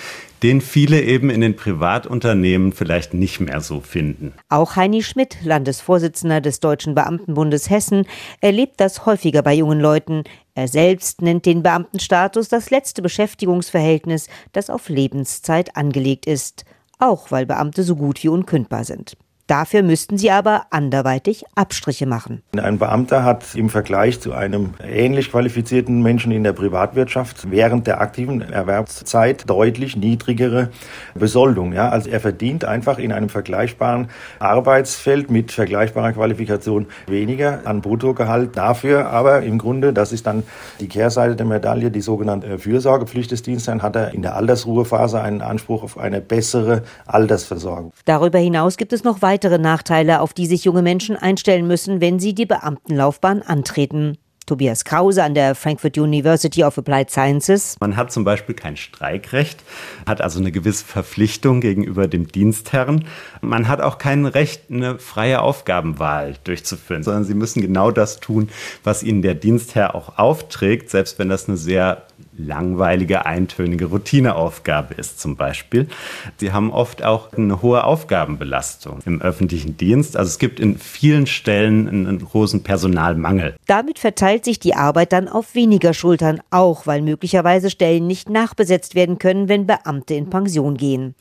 den 0.45 0.61
viele 0.61 1.03
eben 1.03 1.29
in 1.29 1.41
den 1.41 1.57
Privatunternehmen 1.57 2.73
vielleicht 2.73 3.13
nicht 3.13 3.41
mehr 3.41 3.61
so 3.61 3.81
finden. 3.81 4.35
Auch 4.49 4.77
Heini 4.77 5.03
Schmidt, 5.03 5.39
Landesvorsitzender 5.43 6.41
des 6.41 6.61
Deutschen 6.61 6.95
Beamtenbundes 6.95 7.71
Hessen, 7.71 8.07
erlebt 8.41 8.75
das 8.77 9.05
häufiger 9.05 9.43
bei 9.43 9.55
jungen 9.55 9.81
Leuten. 9.81 10.23
Er 10.55 10.69
selbst 10.69 11.23
nennt 11.23 11.45
den 11.45 11.65
Beamtenstatus 11.65 12.49
das 12.49 12.71
letzte 12.71 13.03
Beschäftigungsverhältnis, 13.03 14.29
das 14.53 14.71
auf 14.71 14.89
Lebenszeit 14.89 15.77
angelegt 15.77 16.25
ist, 16.25 16.65
auch 17.01 17.33
weil 17.33 17.47
Beamte 17.47 17.83
so 17.83 17.97
gut 17.97 18.23
wie 18.23 18.29
unkündbar 18.29 18.85
sind. 18.85 19.17
Dafür 19.47 19.83
müssten 19.83 20.17
sie 20.17 20.31
aber 20.31 20.63
anderweitig 20.71 21.45
Abstriche 21.55 22.07
machen. 22.07 22.43
Ein 22.57 22.79
Beamter 22.79 23.25
hat 23.25 23.55
im 23.55 23.69
Vergleich 23.69 24.19
zu 24.19 24.33
einem 24.33 24.73
ähnlich 24.83 25.31
qualifizierten 25.31 26.01
Menschen 26.01 26.33
in 26.33 26.45
der 26.45 26.55
Privatwirtschaft 26.55 27.51
während 27.51 27.87
der 27.87 28.01
aktiven 28.01 28.41
Erwerbszeit 28.41 29.49
deutlich 29.51 29.97
niedrigere 29.97 30.71
Besoldung. 31.15 31.75
Ja, 31.75 31.91
also 31.91 32.09
er 32.09 32.21
verdient 32.21 32.65
einfach 32.65 32.99
in 32.99 33.13
einem 33.13 33.29
vergleichbaren 33.29 34.09
Arbeitsfeld 34.39 35.31
mit 35.31 35.53
vergleichbarer 35.53 36.15
Qualifikation 36.15 36.87
weniger 37.07 37.61
an 37.67 37.83
Bruttogehalt. 37.83 38.57
Dafür 38.57 39.11
aber 39.11 39.43
im 39.43 39.59
Grunde, 39.59 39.93
das 39.93 40.13
ist 40.13 40.27
dann 40.27 40.45
die 40.81 40.89
Kehrseite 40.89 41.37
der 41.37 41.45
Medaille, 41.45 41.91
die 41.91 42.01
sogenannte 42.01 42.59
Fürsorgepflicht 42.59 43.31
des 43.31 43.43
Dienstes, 43.43 43.83
hat 43.83 43.95
er 43.95 44.15
in 44.15 44.23
der 44.23 44.37
Altersruhephase 44.37 45.21
einen 45.21 45.43
Anspruch 45.43 45.83
auf 45.83 45.99
eine 45.99 46.23
bessere 46.23 46.83
Altersversorgung. 47.05 47.93
Darüber 48.07 48.39
hinaus 48.39 48.79
gibt 48.79 48.95
es 48.95 49.05
noch 49.05 49.21
weitere 49.21 49.34
weitere 49.35 49.59
Nachteile, 49.59 50.21
auf 50.21 50.33
die 50.33 50.47
sich 50.47 50.65
junge 50.65 50.83
Menschen 50.83 51.17
einstellen 51.17 51.67
müssen, 51.67 52.01
wenn 52.01 52.21
sie 52.21 52.37
die 52.37 52.47
Beamtenlaufbahn 52.47 53.43
antreten. 53.43 54.17
Tobias 54.47 54.85
Krause 54.85 55.25
an 55.25 55.35
der 55.35 55.57
Frankfurt 55.57 55.99
University 55.99 56.63
of 56.63 56.79
Applied 56.79 57.11
Sciences. 57.11 57.77
Man 57.81 57.97
hat 57.97 58.13
zum 58.13 58.23
Beispiel 58.23 58.55
kein 58.55 58.77
Streikrecht, 58.77 59.59
hat 60.07 60.21
also 60.21 60.39
eine 60.39 60.53
gewisse 60.53 60.85
Verpflichtung 60.85 61.61
gegenüber 61.61 62.07
dem 62.07 62.29
Dienstherren. 62.29 63.07
Man 63.41 63.67
hat 63.67 63.81
auch 63.81 63.99
kein 63.99 64.25
Recht, 64.27 64.71
eine 64.71 65.01
freie 65.01 65.41
Aufgabenwahl 65.41 66.35
durchzuführen, 66.45 67.03
sondern 67.03 67.25
sie 67.25 67.35
müssen 67.35 67.61
genau 67.61 67.91
das 67.91 68.21
tun, 68.21 68.51
was 68.85 69.03
ihnen 69.03 69.23
der 69.23 69.35
Dienstherr 69.35 69.97
auch 69.97 70.17
aufträgt, 70.19 70.91
selbst 70.91 71.19
wenn 71.19 71.29
das 71.29 71.49
eine 71.49 71.57
sehr 71.57 72.03
langweilige, 72.37 73.27
eintönige 73.27 73.87
Routineaufgabe 73.87 74.95
ist 74.95 75.21
zum 75.21 75.37
Beispiel. 75.37 75.89
Sie 76.37 76.53
haben 76.53 76.73
oft 76.73 77.05
auch 77.05 77.33
eine 77.33 77.63
hohe 77.63 77.85
Aufgabenbelastung 77.85 79.01
im 79.05 79.23
öffentlichen 79.23 79.77
Dienst. 79.77 80.17
Also 80.17 80.29
es 80.29 80.39
gibt 80.39 80.61
in 80.61 80.79
vielen 80.79 81.27
Stellen 81.27 81.89
einen 81.89 82.19
großen 82.19 82.63
Personalmangel. 82.63 83.55
Damit 83.67 83.99
verteilt 83.99 84.45
sich 84.45 84.59
die 84.59 84.75
Arbeit 84.75 85.13
dann 85.13 85.29
auf 85.29 85.55
weniger 85.55 85.95
Schultern, 85.95 86.41
auch 86.51 86.87
weil 86.87 87.03
möglicherweise 87.03 87.71
Stellen 87.71 88.07
nicht 88.07 88.29
nachbesetzt 88.29 88.95
werden 88.95 89.19
können, 89.19 89.49
wenn 89.49 89.67
Beamte 89.67 90.15
in 90.15 90.31
Pension 90.31 90.77
gehen. 90.77 91.15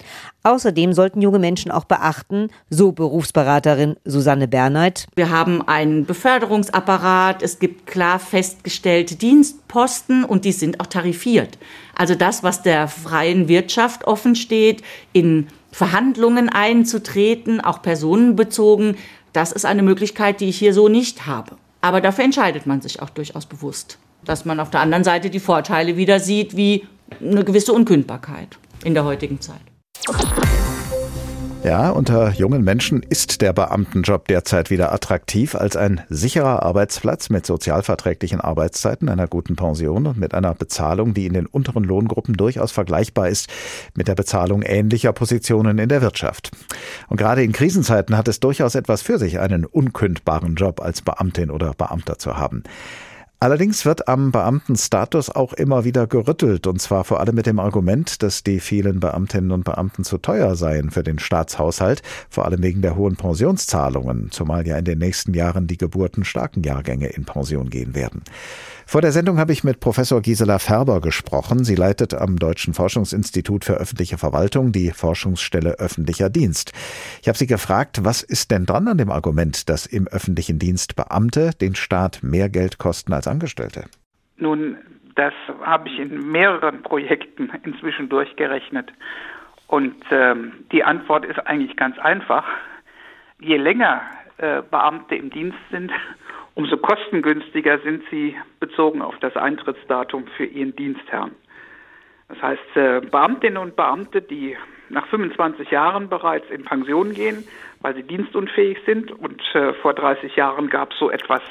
Außerdem 0.44 0.92
sollten 0.94 1.22
junge 1.22 1.40
Menschen 1.40 1.72
auch 1.72 1.86
beachten, 1.86 2.50
so 2.70 2.92
Berufsberaterin 2.92 3.96
Susanne 4.04 4.48
Bernheit. 4.48 5.08
Wir 5.16 5.30
haben 5.30 5.66
einen 5.68 6.06
Beförderungsapparat, 6.06 7.42
es 7.42 7.60
gibt 7.60 7.88
klar 7.88 8.20
festgestellte 8.20 9.16
Dienstposten 9.16 10.26
und 10.26 10.44
die 10.44 10.52
sind 10.52 10.82
auch 10.82 10.88
tarifiert. 11.04 11.58
Also 11.96 12.16
das, 12.16 12.44
was 12.44 12.62
der 12.62 12.88
freien 12.88 13.48
Wirtschaft 13.48 14.06
offen 14.06 14.36
steht, 14.36 14.82
in 15.12 15.48
Verhandlungen 15.72 16.50
einzutreten, 16.50 17.62
auch 17.62 17.82
personenbezogen, 17.82 18.98
das 19.34 19.52
ist 19.52 19.66
eine 19.66 19.84
Möglichkeit, 19.84 20.40
die 20.40 20.50
ich 20.50 20.58
hier 20.58 20.74
so 20.74 20.88
nicht 20.88 21.26
habe. 21.26 21.58
Aber 21.82 22.00
dafür 22.00 22.24
entscheidet 22.24 22.66
man 22.66 22.82
sich 22.82 23.02
auch 23.02 23.10
durchaus 23.10 23.46
bewusst, 23.46 23.98
dass 24.24 24.46
man 24.46 24.60
auf 24.60 24.70
der 24.70 24.80
anderen 24.80 25.04
Seite 25.04 25.30
die 25.30 25.40
Vorteile 25.40 25.98
wieder 25.98 26.20
sieht, 26.20 26.56
wie 26.56 26.88
eine 27.20 27.44
gewisse 27.44 27.74
Unkündbarkeit 27.74 28.58
in 28.86 28.94
der 28.94 29.04
heutigen 29.04 29.42
Zeit. 29.42 29.73
Ja, 31.64 31.92
unter 31.92 32.32
jungen 32.32 32.62
Menschen 32.66 33.02
ist 33.04 33.42
der 33.42 33.54
Beamtenjob 33.54 34.28
derzeit 34.28 34.70
wieder 34.70 34.92
attraktiv 34.92 35.56
als 35.56 35.78
ein 35.78 36.02
sicherer 36.10 36.62
Arbeitsplatz 36.62 37.30
mit 37.30 37.46
sozialverträglichen 37.46 38.42
Arbeitszeiten, 38.42 39.08
einer 39.08 39.30
guten 39.30 39.56
Pension 39.56 40.06
und 40.06 40.18
mit 40.18 40.34
einer 40.34 40.54
Bezahlung, 40.56 41.14
die 41.14 41.26
in 41.26 41.32
den 41.32 41.46
unteren 41.46 41.86
Lohngruppen 41.86 42.36
durchaus 42.36 42.74
vergleichbar 42.74 43.30
ist 43.30 43.48
mit 43.96 44.10
der 44.10 44.16
Bezahlung 44.16 44.62
ähnlicher 44.62 45.14
Positionen 45.14 45.80
in 45.80 45.88
der 45.88 46.02
Wirtschaft. 46.02 46.52
Und 47.08 47.16
gerade 47.16 47.44
in 47.44 47.54
Krisenzeiten 47.54 48.18
hat 48.18 48.28
es 48.28 48.42
durchaus 48.42 48.76
etwas 48.76 49.02
für 49.02 49.18
sich, 49.18 49.40
einen 49.40 49.64
unkündbaren 49.64 50.56
Job 50.56 50.82
als 50.82 51.02
Beamtin 51.02 51.50
oder 51.50 51.74
Beamter 51.78 52.20
zu 52.20 52.36
haben. 52.36 52.64
Allerdings 53.44 53.84
wird 53.84 54.08
am 54.08 54.32
Beamtenstatus 54.32 55.30
auch 55.30 55.52
immer 55.52 55.84
wieder 55.84 56.08
gerüttelt, 56.08 56.66
und 56.66 56.82
zwar 56.82 57.04
vor 57.04 57.20
allem 57.20 57.36
mit 57.36 57.46
dem 57.46 57.60
Argument, 57.60 58.24
dass 58.24 58.42
die 58.42 58.62
vielen 58.62 59.02
Beamtinnen 59.02 59.52
und 59.52 59.66
Beamten 59.66 60.06
zu 60.06 60.18
teuer 60.18 60.56
seien 60.56 60.92
für 60.92 61.04
den 61.04 61.20
Staatshaushalt, 61.20 62.04
vor 62.30 62.46
allem 62.46 62.64
wegen 62.64 62.82
der 62.82 62.96
hohen 62.96 63.18
Pensionszahlungen, 63.18 64.32
zumal 64.32 64.66
ja 64.66 64.78
in 64.78 64.86
den 64.86 65.00
nächsten 65.00 65.34
Jahren 65.34 65.68
die 65.68 65.76
geburtenstarken 65.76 66.64
Jahrgänge 66.64 67.08
in 67.08 67.26
Pension 67.26 67.70
gehen 67.70 67.96
werden. 67.96 68.22
Vor 68.86 69.02
der 69.02 69.12
Sendung 69.12 69.38
habe 69.38 69.52
ich 69.52 69.64
mit 69.64 69.80
Professor 69.80 70.22
Gisela 70.22 70.60
Färber 70.60 71.02
gesprochen. 71.02 71.64
Sie 71.64 71.76
leitet 71.76 72.14
am 72.14 72.38
Deutschen 72.38 72.74
Forschungsinstitut 72.74 73.66
für 73.66 73.76
öffentliche 73.76 74.18
Verwaltung 74.18 74.72
die 74.72 74.92
Forschungsstelle 74.92 75.80
öffentlicher 75.80 76.30
Dienst. 76.30 76.74
Ich 77.22 77.28
habe 77.28 77.38
sie 77.38 77.48
gefragt, 77.48 78.04
was 78.04 78.22
ist 78.22 78.52
denn 78.52 78.66
dran 78.66 78.88
an 78.88 78.98
dem 78.98 79.12
Argument, 79.12 79.70
dass 79.70 79.86
im 79.86 80.08
öffentlichen 80.08 80.60
Dienst 80.60 80.96
Beamte 80.96 81.52
den 81.60 81.76
Staat 81.76 82.22
mehr 82.24 82.50
Geld 82.50 82.78
kosten 82.78 83.14
als 83.14 83.28
Angestellte? 83.28 83.86
Nun, 84.38 84.78
das 85.16 85.34
habe 85.62 85.90
ich 85.90 86.00
in 86.00 86.32
mehreren 86.32 86.82
Projekten 86.84 87.52
inzwischen 87.64 88.10
durchgerechnet. 88.10 88.92
Und 89.68 89.96
ähm, 90.12 90.54
die 90.72 90.84
Antwort 90.84 91.26
ist 91.26 91.40
eigentlich 91.48 91.76
ganz 91.78 91.98
einfach. 92.00 92.46
Je 93.40 93.58
länger 93.58 94.02
äh, 94.38 94.62
Beamte 94.70 95.16
im 95.16 95.30
Dienst 95.30 95.58
sind, 95.72 95.92
umso 96.56 96.78
kostengünstiger 96.78 97.80
sind 97.80 98.04
sie 98.10 98.36
bezogen 98.60 99.02
auf 99.02 99.18
das 99.20 99.36
Eintrittsdatum 99.36 100.28
für 100.38 100.46
ihren 100.46 100.76
Dienstherrn. 100.76 101.32
Das 102.30 102.42
heißt, 102.42 102.76
äh, 102.76 103.02
Beamtinnen 103.02 103.58
und 103.58 103.76
Beamte, 103.76 104.22
die 104.22 104.58
nach 104.90 105.08
25 105.08 105.70
Jahren 105.72 106.10
bereits 106.10 106.50
in 106.50 106.64
Pension 106.64 107.14
gehen, 107.14 107.46
weil 107.82 107.96
sie 107.96 108.04
dienstunfähig 108.04 108.80
sind 108.86 109.12
und 109.12 109.42
äh, 109.54 109.74
vor 109.74 109.94
30 109.94 110.36
Jahren 110.36 110.70
gab 110.70 110.92
es 110.92 111.00
so 111.00 111.10
etwas 111.10 111.42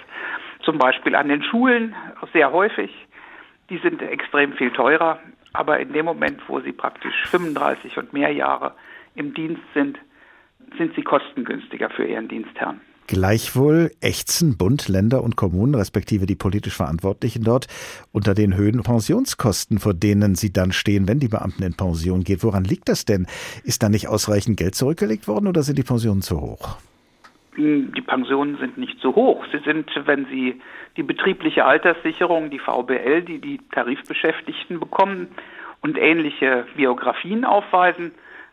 zum 0.62 0.78
Beispiel 0.78 1.14
an 1.14 1.28
den 1.28 1.42
Schulen 1.42 1.94
sehr 2.32 2.52
häufig, 2.52 2.90
die 3.68 3.78
sind 3.78 4.00
extrem 4.02 4.52
viel 4.52 4.70
teurer, 4.70 5.18
aber 5.52 5.80
in 5.80 5.92
dem 5.92 6.04
Moment, 6.04 6.40
wo 6.48 6.60
sie 6.60 6.72
praktisch 6.72 7.14
35 7.26 7.98
und 7.98 8.12
mehr 8.12 8.32
Jahre 8.32 8.74
im 9.14 9.34
Dienst 9.34 9.62
sind, 9.74 9.98
sind 10.78 10.94
sie 10.94 11.02
kostengünstiger 11.02 11.90
für 11.90 12.04
ihren 12.04 12.28
Dienstherrn. 12.28 12.80
Gleichwohl 13.12 13.90
ächzen 14.00 14.56
Bund, 14.56 14.88
Länder 14.88 15.22
und 15.22 15.36
Kommunen, 15.36 15.74
respektive 15.74 16.24
die 16.24 16.34
politisch 16.34 16.74
Verantwortlichen 16.74 17.44
dort, 17.44 17.66
unter 18.10 18.32
den 18.32 18.56
Höhen 18.56 18.82
Pensionskosten, 18.82 19.80
vor 19.80 19.92
denen 19.92 20.34
sie 20.34 20.50
dann 20.50 20.72
stehen, 20.72 21.06
wenn 21.06 21.18
die 21.18 21.28
Beamten 21.28 21.62
in 21.62 21.74
Pension 21.74 22.24
gehen. 22.24 22.42
Woran 22.42 22.64
liegt 22.64 22.88
das 22.88 23.04
denn? 23.04 23.26
Ist 23.64 23.82
da 23.82 23.90
nicht 23.90 24.08
ausreichend 24.08 24.56
Geld 24.56 24.74
zurückgelegt 24.74 25.28
worden 25.28 25.46
oder 25.46 25.62
sind 25.62 25.76
die 25.76 25.82
Pensionen 25.82 26.22
zu 26.22 26.40
hoch? 26.40 26.78
Die 27.58 28.02
Pensionen 28.06 28.56
sind 28.56 28.78
nicht 28.78 28.98
so 29.02 29.14
hoch. 29.14 29.44
Sie 29.52 29.58
sind, 29.58 29.90
wenn 30.06 30.24
Sie 30.30 30.58
die 30.96 31.02
betriebliche 31.02 31.66
Alterssicherung, 31.66 32.48
die 32.48 32.60
VBL, 32.60 33.20
die 33.20 33.42
die 33.42 33.60
Tarifbeschäftigten 33.72 34.80
bekommen 34.80 35.28
und 35.82 35.98
ähnliche 35.98 36.64
Biografien 36.76 37.44
aufweisen, 37.44 38.12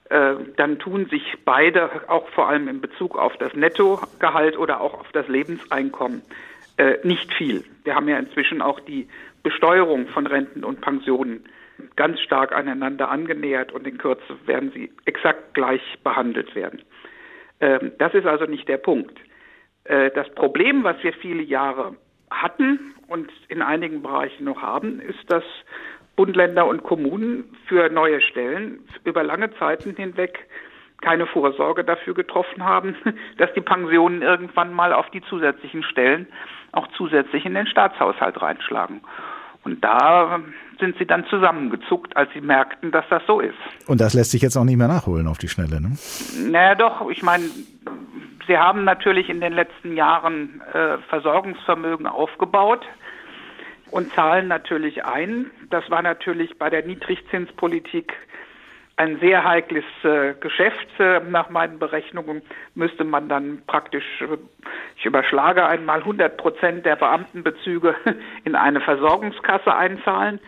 dann 0.09 0.79
tun 0.79 1.05
sich 1.05 1.37
beide, 1.45 2.09
auch 2.09 2.27
vor 2.29 2.49
allem 2.49 2.67
in 2.67 2.81
Bezug 2.81 3.15
auf 3.15 3.37
das 3.37 3.53
Nettogehalt 3.53 4.57
oder 4.57 4.81
auch 4.81 4.95
auf 4.95 5.11
das 5.11 5.27
Lebenseinkommen, 5.27 6.23
äh, 6.79 6.97
nicht 7.03 7.33
viel. 7.33 7.63
Wir 7.83 7.93
haben 7.93 8.07
ja 8.07 8.17
inzwischen 8.17 8.61
auch 8.61 8.79
die 8.79 9.07
Besteuerung 9.43 10.07
von 10.07 10.25
Renten 10.25 10.63
und 10.63 10.81
Pensionen 10.81 11.43
ganz 11.95 12.19
stark 12.21 12.53
aneinander 12.53 13.11
angenähert 13.11 13.71
und 13.71 13.85
in 13.85 13.97
Kürze 13.97 14.37
werden 14.45 14.71
sie 14.73 14.91
exakt 15.05 15.53
gleich 15.53 15.81
behandelt 16.03 16.55
werden. 16.55 16.81
Ähm, 17.59 17.91
das 17.97 18.13
ist 18.13 18.25
also 18.25 18.45
nicht 18.45 18.67
der 18.67 18.77
Punkt. 18.77 19.19
Äh, 19.83 20.11
das 20.11 20.29
Problem, 20.35 20.83
was 20.83 21.01
wir 21.03 21.13
viele 21.13 21.43
Jahre 21.43 21.95
hatten 22.31 22.93
und 23.07 23.31
in 23.49 23.61
einigen 23.61 24.01
Bereichen 24.01 24.45
noch 24.45 24.61
haben, 24.61 25.01
ist, 25.01 25.29
dass 25.29 25.43
Bund, 26.19 26.35
Länder 26.35 26.67
und 26.67 26.83
Kommunen 26.83 27.45
für 27.65 27.89
neue 27.89 28.19
Stellen 28.19 28.79
über 29.05 29.23
lange 29.23 29.53
Zeiten 29.57 29.95
hinweg 29.95 30.49
keine 31.01 31.25
Vorsorge 31.25 31.85
dafür 31.85 32.13
getroffen 32.13 32.65
haben, 32.65 32.93
dass 33.37 33.53
die 33.53 33.61
Pensionen 33.61 34.21
irgendwann 34.21 34.73
mal 34.73 34.91
auf 34.91 35.09
die 35.11 35.21
zusätzlichen 35.21 35.81
Stellen 35.81 36.27
auch 36.73 36.87
zusätzlich 36.97 37.45
in 37.45 37.53
den 37.53 37.67
Staatshaushalt 37.67 38.41
reinschlagen. 38.41 38.99
Und 39.63 39.81
da 39.81 40.41
sind 40.77 40.97
sie 40.97 41.05
dann 41.05 41.25
zusammengezuckt, 41.27 42.17
als 42.17 42.29
sie 42.33 42.41
merkten, 42.41 42.91
dass 42.91 43.05
das 43.09 43.23
so 43.25 43.39
ist. 43.39 43.55
Und 43.87 44.01
das 44.01 44.13
lässt 44.13 44.31
sich 44.31 44.41
jetzt 44.41 44.57
auch 44.57 44.65
nicht 44.65 44.77
mehr 44.77 44.89
nachholen 44.89 45.25
auf 45.25 45.37
die 45.37 45.47
Schnelle, 45.47 45.79
ne? 45.79 45.91
Naja, 46.51 46.75
doch. 46.75 47.09
Ich 47.09 47.23
meine, 47.23 47.45
sie 48.45 48.57
haben 48.57 48.83
natürlich 48.83 49.29
in 49.29 49.39
den 49.39 49.53
letzten 49.53 49.95
Jahren 49.95 50.61
äh, 50.73 50.97
Versorgungsvermögen 51.07 52.07
aufgebaut 52.07 52.85
und 53.91 54.13
zahlen 54.13 54.47
natürlich 54.47 55.05
ein. 55.05 55.51
Das 55.69 55.89
war 55.89 56.01
natürlich 56.01 56.57
bei 56.57 56.69
der 56.69 56.85
Niedrigzinspolitik 56.85 58.13
ein 58.99 59.17
sehr 59.19 59.45
heikles 59.45 59.85
äh, 60.03 60.33
Geschäft. 60.39 60.87
Äh, 60.99 61.21
nach 61.21 61.49
meinen 61.49 61.79
Berechnungen 61.79 62.41
müsste 62.75 63.05
man 63.05 63.29
dann 63.29 63.61
praktisch, 63.65 64.03
äh, 64.21 64.37
ich 64.97 65.05
überschlage 65.05 65.65
einmal 65.65 65.99
100 65.99 66.35
Prozent 66.35 66.85
der 66.85 66.97
Beamtenbezüge 66.97 67.95
in 68.43 68.55
eine 68.55 68.81
Versorgungskasse 68.81 69.73
einzahlen. 69.73 70.39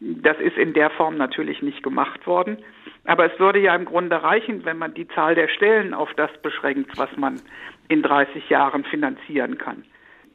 Das 0.00 0.38
ist 0.38 0.56
in 0.56 0.74
der 0.74 0.90
Form 0.90 1.16
natürlich 1.16 1.62
nicht 1.62 1.84
gemacht 1.84 2.26
worden. 2.26 2.58
Aber 3.04 3.32
es 3.32 3.38
würde 3.38 3.60
ja 3.60 3.76
im 3.76 3.84
Grunde 3.84 4.22
reichen, 4.22 4.64
wenn 4.64 4.76
man 4.76 4.92
die 4.94 5.06
Zahl 5.08 5.36
der 5.36 5.48
Stellen 5.48 5.94
auf 5.94 6.12
das 6.14 6.30
beschränkt, 6.42 6.98
was 6.98 7.16
man 7.16 7.40
in 7.86 8.02
30 8.02 8.50
Jahren 8.50 8.84
finanzieren 8.84 9.56
kann 9.56 9.84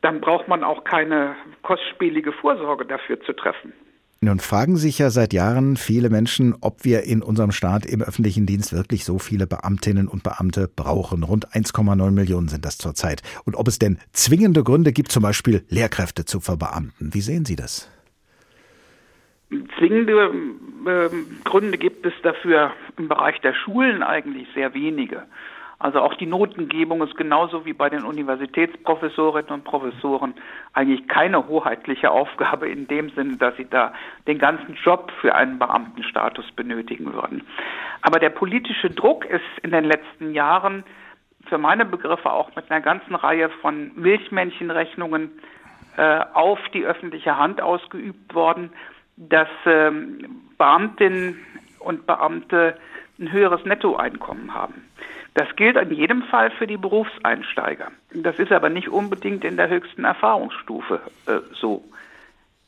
dann 0.02 0.22
braucht 0.22 0.48
man 0.48 0.64
auch 0.64 0.84
keine 0.84 1.36
kostspielige 1.62 2.32
Vorsorge 2.32 2.86
dafür 2.86 3.20
zu 3.22 3.34
treffen. 3.34 3.74
Nun 4.22 4.40
fragen 4.40 4.76
sich 4.76 5.00
ja 5.00 5.12
seit 5.12 5.32
Jahren 5.32 5.78
viele 5.78 6.10
Menschen, 6.10 6.54
ob 6.60 6.84
wir 6.84 7.04
in 7.04 7.24
unserem 7.24 7.54
Staat 7.54 7.86
im 7.86 8.02
öffentlichen 8.02 8.46
Dienst 8.46 8.74
wirklich 8.74 9.06
so 9.06 9.18
viele 9.18 9.48
Beamtinnen 9.48 10.10
und 10.10 10.24
Beamte 10.24 10.70
brauchen. 10.74 11.24
Rund 11.24 11.48
1,9 11.54 12.12
Millionen 12.12 12.50
sind 12.50 12.66
das 12.66 12.78
zurzeit. 12.78 13.22
Und 13.46 13.56
ob 13.56 13.70
es 13.70 13.80
denn 13.80 13.98
zwingende 14.12 14.66
Gründe 14.66 14.92
gibt, 14.92 15.14
zum 15.14 15.24
Beispiel 15.24 15.64
Lehrkräfte 15.70 16.26
zu 16.26 16.42
verbeamten. 16.42 17.14
Wie 17.14 17.22
sehen 17.22 17.46
Sie 17.46 17.56
das? 17.56 17.90
Zwingende 19.78 20.34
äh, 20.86 21.10
Gründe 21.46 21.78
gibt 21.78 22.06
es 22.06 22.14
dafür 22.22 22.74
im 22.98 23.08
Bereich 23.08 23.40
der 23.40 23.54
Schulen 23.54 24.04
eigentlich 24.04 24.50
sehr 24.54 24.74
wenige. 24.74 25.24
Also 25.80 26.02
auch 26.02 26.14
die 26.16 26.26
Notengebung 26.26 27.02
ist 27.02 27.16
genauso 27.16 27.66
wie 27.66 27.72
bei 27.72 27.90
den 27.90 28.04
Universitätsprofessorinnen 28.04 29.52
und 29.52 29.64
Professoren 29.64 30.34
eigentlich 30.74 31.08
keine 31.08 31.48
hoheitliche 31.48 32.12
Aufgabe 32.12 32.68
in 32.68 32.88
dem 32.88 33.10
Sinne, 33.12 33.38
dass 33.38 33.56
sie 33.56 33.68
da 33.70 33.94
den 34.28 34.40
ganzen 34.40 34.76
Job 34.84 35.10
für 35.22 35.34
einen 35.34 35.58
Beamtenstatus 35.58 36.52
benötigen 36.52 37.14
würden. 37.14 37.44
Aber 38.02 38.20
der 38.20 38.30
politische 38.30 38.90
Druck 38.90 39.24
ist 39.24 39.42
in 39.64 39.72
den 39.72 39.86
letzten 39.86 40.34
Jahren 40.34 40.84
für 41.48 41.58
meine 41.58 41.86
Begriffe 41.86 42.30
auch 42.30 42.54
mit 42.58 42.70
einer 42.70 42.82
ganzen 42.82 43.16
Reihe 43.16 43.50
von 43.62 43.92
Milchmännchenrechnungen 43.96 45.32
äh, 45.96 46.20
auf 46.34 46.60
die 46.74 46.84
öffentliche 46.84 47.38
Hand 47.38 47.62
ausgeübt 47.62 48.36
worden, 48.36 48.72
dass 49.16 49.48
ähm, 49.66 50.42
Beamtinnen 50.58 51.40
und 51.80 52.06
Beamte 52.06 52.78
ein 53.18 53.32
höheres 53.32 53.64
Nettoeinkommen 53.66 54.54
haben. 54.54 54.89
Das 55.34 55.56
gilt 55.56 55.78
in 55.78 55.92
jedem 55.92 56.24
Fall 56.24 56.52
für 56.52 56.68
die 56.68 56.78
Berufseinsteiger. 56.78 57.92
Das 58.14 58.40
ist 58.40 58.52
aber 58.52 58.70
nicht 58.70 58.90
unbedingt 58.90 59.44
in 59.44 59.58
der 59.58 59.70
höchsten 59.70 60.04
Erfahrungsstufe 60.04 61.02
äh, 61.28 61.40
so 61.54 61.84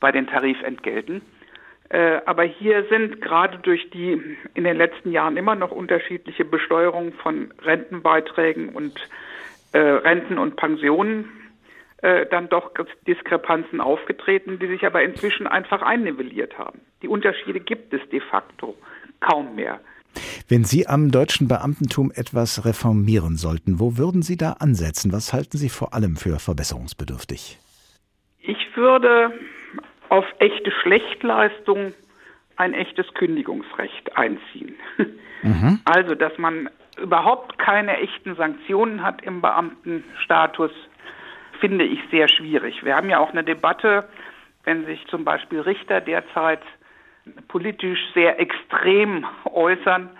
bei 0.00 0.12
den 0.12 0.26
Tarifentgelten. 0.26 1.22
Äh, 1.88 2.20
aber 2.24 2.44
hier 2.44 2.84
sind 2.88 3.20
gerade 3.20 3.58
durch 3.58 3.90
die 3.90 4.20
in 4.54 4.64
den 4.64 4.76
letzten 4.76 5.12
Jahren 5.12 5.36
immer 5.36 5.54
noch 5.54 5.70
unterschiedliche 5.70 6.44
Besteuerung 6.44 7.12
von 7.12 7.52
Rentenbeiträgen 7.62 8.70
und 8.70 8.98
äh, 9.72 9.78
Renten 9.78 10.38
und 10.38 10.56
Pensionen 10.56 11.30
äh, 11.98 12.26
dann 12.26 12.48
doch 12.48 12.72
Diskrepanzen 13.06 13.80
aufgetreten, 13.80 14.58
die 14.58 14.68
sich 14.68 14.86
aber 14.86 15.02
inzwischen 15.02 15.46
einfach 15.46 15.82
einnivelliert 15.82 16.58
haben. 16.58 16.80
Die 17.02 17.08
Unterschiede 17.08 17.60
gibt 17.60 17.92
es 17.92 18.00
de 18.08 18.20
facto 18.20 18.74
kaum 19.20 19.54
mehr. 19.54 19.80
Wenn 20.48 20.64
Sie 20.64 20.86
am 20.86 21.10
deutschen 21.10 21.48
Beamtentum 21.48 22.12
etwas 22.14 22.64
reformieren 22.64 23.36
sollten, 23.36 23.80
wo 23.80 23.96
würden 23.96 24.22
Sie 24.22 24.36
da 24.36 24.52
ansetzen? 24.52 25.12
Was 25.12 25.32
halten 25.32 25.56
Sie 25.56 25.68
vor 25.68 25.94
allem 25.94 26.16
für 26.16 26.38
verbesserungsbedürftig? 26.38 27.58
Ich 28.40 28.76
würde 28.76 29.32
auf 30.08 30.24
echte 30.38 30.70
Schlechtleistung 30.82 31.94
ein 32.56 32.74
echtes 32.74 33.06
Kündigungsrecht 33.14 34.16
einziehen. 34.16 34.74
Mhm. 35.42 35.80
Also, 35.84 36.14
dass 36.14 36.36
man 36.38 36.68
überhaupt 37.00 37.58
keine 37.58 37.96
echten 37.96 38.36
Sanktionen 38.36 39.02
hat 39.02 39.22
im 39.22 39.40
Beamtenstatus, 39.40 40.70
finde 41.60 41.84
ich 41.84 41.98
sehr 42.10 42.28
schwierig. 42.28 42.84
Wir 42.84 42.94
haben 42.94 43.08
ja 43.08 43.18
auch 43.18 43.30
eine 43.30 43.44
Debatte, 43.44 44.08
wenn 44.64 44.84
sich 44.86 45.04
zum 45.06 45.24
Beispiel 45.24 45.60
Richter 45.60 46.00
derzeit 46.00 46.60
politisch 47.48 48.00
sehr 48.14 48.40
extrem 48.40 49.24
äußern, 49.44 50.10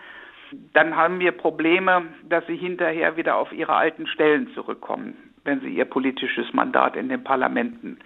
dann 0.73 0.97
haben 0.97 1.19
wir 1.19 1.33
Probleme, 1.33 2.05
dass 2.29 2.47
sie 2.47 2.57
hinterher 2.57 3.17
wieder 3.17 3.37
auf 3.37 3.53
ihre 3.53 3.75
alten 3.75 4.07
Stellen 4.07 4.53
zurückkommen, 4.55 5.17
wenn 5.45 5.61
sie 5.61 5.71
ihr 5.71 5.87
politisches 5.87 6.53
Mandat 6.53 6.97
in 6.97 7.09
den 7.09 7.25
Parlamenten 7.25 7.99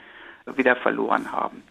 wieder 0.55 0.77
verloren 0.77 1.33
haben. 1.33 1.63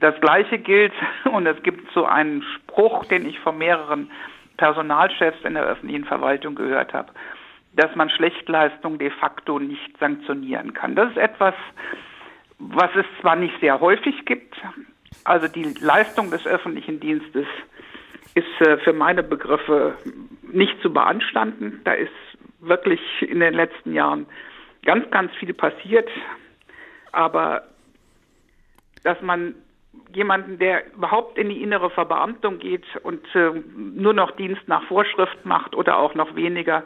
Das 0.00 0.18
Gleiche 0.20 0.58
gilt, 0.58 0.92
und 1.24 1.46
es 1.46 1.62
gibt 1.62 1.90
so 1.92 2.04
einen 2.04 2.42
Spruch, 2.42 3.04
den 3.06 3.26
ich 3.26 3.38
von 3.40 3.58
mehreren 3.58 4.10
Personalchefs 4.56 5.44
in 5.44 5.54
der 5.54 5.64
öffentlichen 5.64 6.04
Verwaltung 6.04 6.54
gehört 6.54 6.94
habe, 6.94 7.12
dass 7.74 7.94
man 7.96 8.08
Schlechtleistung 8.08 8.98
de 8.98 9.10
facto 9.10 9.58
nicht 9.58 9.98
sanktionieren 9.98 10.74
kann. 10.74 10.94
Das 10.94 11.10
ist 11.10 11.16
etwas, 11.16 11.54
was 12.58 12.90
es 12.94 13.06
zwar 13.20 13.34
nicht 13.34 13.58
sehr 13.60 13.80
häufig 13.80 14.24
gibt, 14.26 14.54
also 15.22 15.48
die 15.48 15.74
Leistung 15.80 16.30
des 16.30 16.46
öffentlichen 16.46 17.00
Dienstes 17.00 17.46
ist 18.34 18.60
äh, 18.60 18.78
für 18.78 18.92
meine 18.92 19.22
Begriffe 19.22 19.96
nicht 20.42 20.80
zu 20.82 20.92
beanstanden. 20.92 21.80
Da 21.84 21.92
ist 21.92 22.10
wirklich 22.60 23.00
in 23.20 23.40
den 23.40 23.54
letzten 23.54 23.92
Jahren 23.92 24.26
ganz, 24.84 25.10
ganz 25.10 25.32
viel 25.36 25.54
passiert. 25.54 26.08
Aber 27.12 27.62
dass 29.04 29.20
man 29.20 29.54
jemanden, 30.12 30.58
der 30.58 30.92
überhaupt 30.94 31.38
in 31.38 31.48
die 31.48 31.62
innere 31.62 31.90
Verbeamtung 31.90 32.58
geht 32.58 32.84
und 33.02 33.22
äh, 33.34 33.50
nur 33.76 34.12
noch 34.12 34.32
Dienst 34.32 34.66
nach 34.66 34.82
Vorschrift 34.84 35.44
macht 35.44 35.74
oder 35.74 35.98
auch 35.98 36.14
noch 36.14 36.34
weniger 36.34 36.84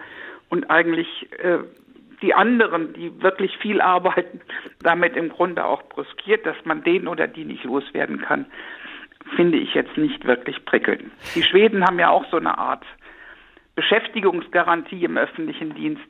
und 0.48 0.70
eigentlich 0.70 1.28
äh, 1.38 1.58
die 2.22 2.34
anderen, 2.34 2.92
die 2.94 3.22
wirklich 3.22 3.56
viel 3.58 3.80
arbeiten, 3.80 4.40
damit 4.82 5.16
im 5.16 5.28
Grunde 5.28 5.64
auch 5.64 5.82
bruskiert, 5.84 6.46
dass 6.46 6.56
man 6.64 6.82
den 6.82 7.08
oder 7.08 7.26
die 7.26 7.44
nicht 7.44 7.64
loswerden 7.64 8.20
kann, 8.20 8.46
finde 9.36 9.58
ich 9.58 9.74
jetzt 9.74 9.96
nicht 9.96 10.24
wirklich 10.24 10.64
prickelnd. 10.64 11.10
Die 11.34 11.42
Schweden 11.42 11.84
haben 11.84 11.98
ja 11.98 12.10
auch 12.10 12.24
so 12.30 12.36
eine 12.36 12.56
Art 12.56 12.84
Beschäftigungsgarantie 13.74 15.04
im 15.04 15.16
öffentlichen 15.16 15.74
Dienst. 15.74 16.08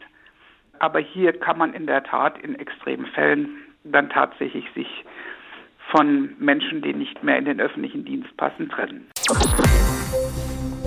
Aber 0.78 1.00
hier 1.00 1.32
kann 1.32 1.58
man 1.58 1.74
in 1.74 1.86
der 1.86 2.04
Tat 2.04 2.38
in 2.38 2.54
extremen 2.54 3.06
Fällen 3.06 3.58
dann 3.84 4.08
tatsächlich 4.08 4.64
sich 4.74 5.04
von 5.90 6.34
Menschen, 6.38 6.82
die 6.82 6.94
nicht 6.94 7.22
mehr 7.22 7.38
in 7.38 7.44
den 7.44 7.60
öffentlichen 7.60 8.04
Dienst 8.04 8.34
passen, 8.36 8.68
trennen. 8.68 9.08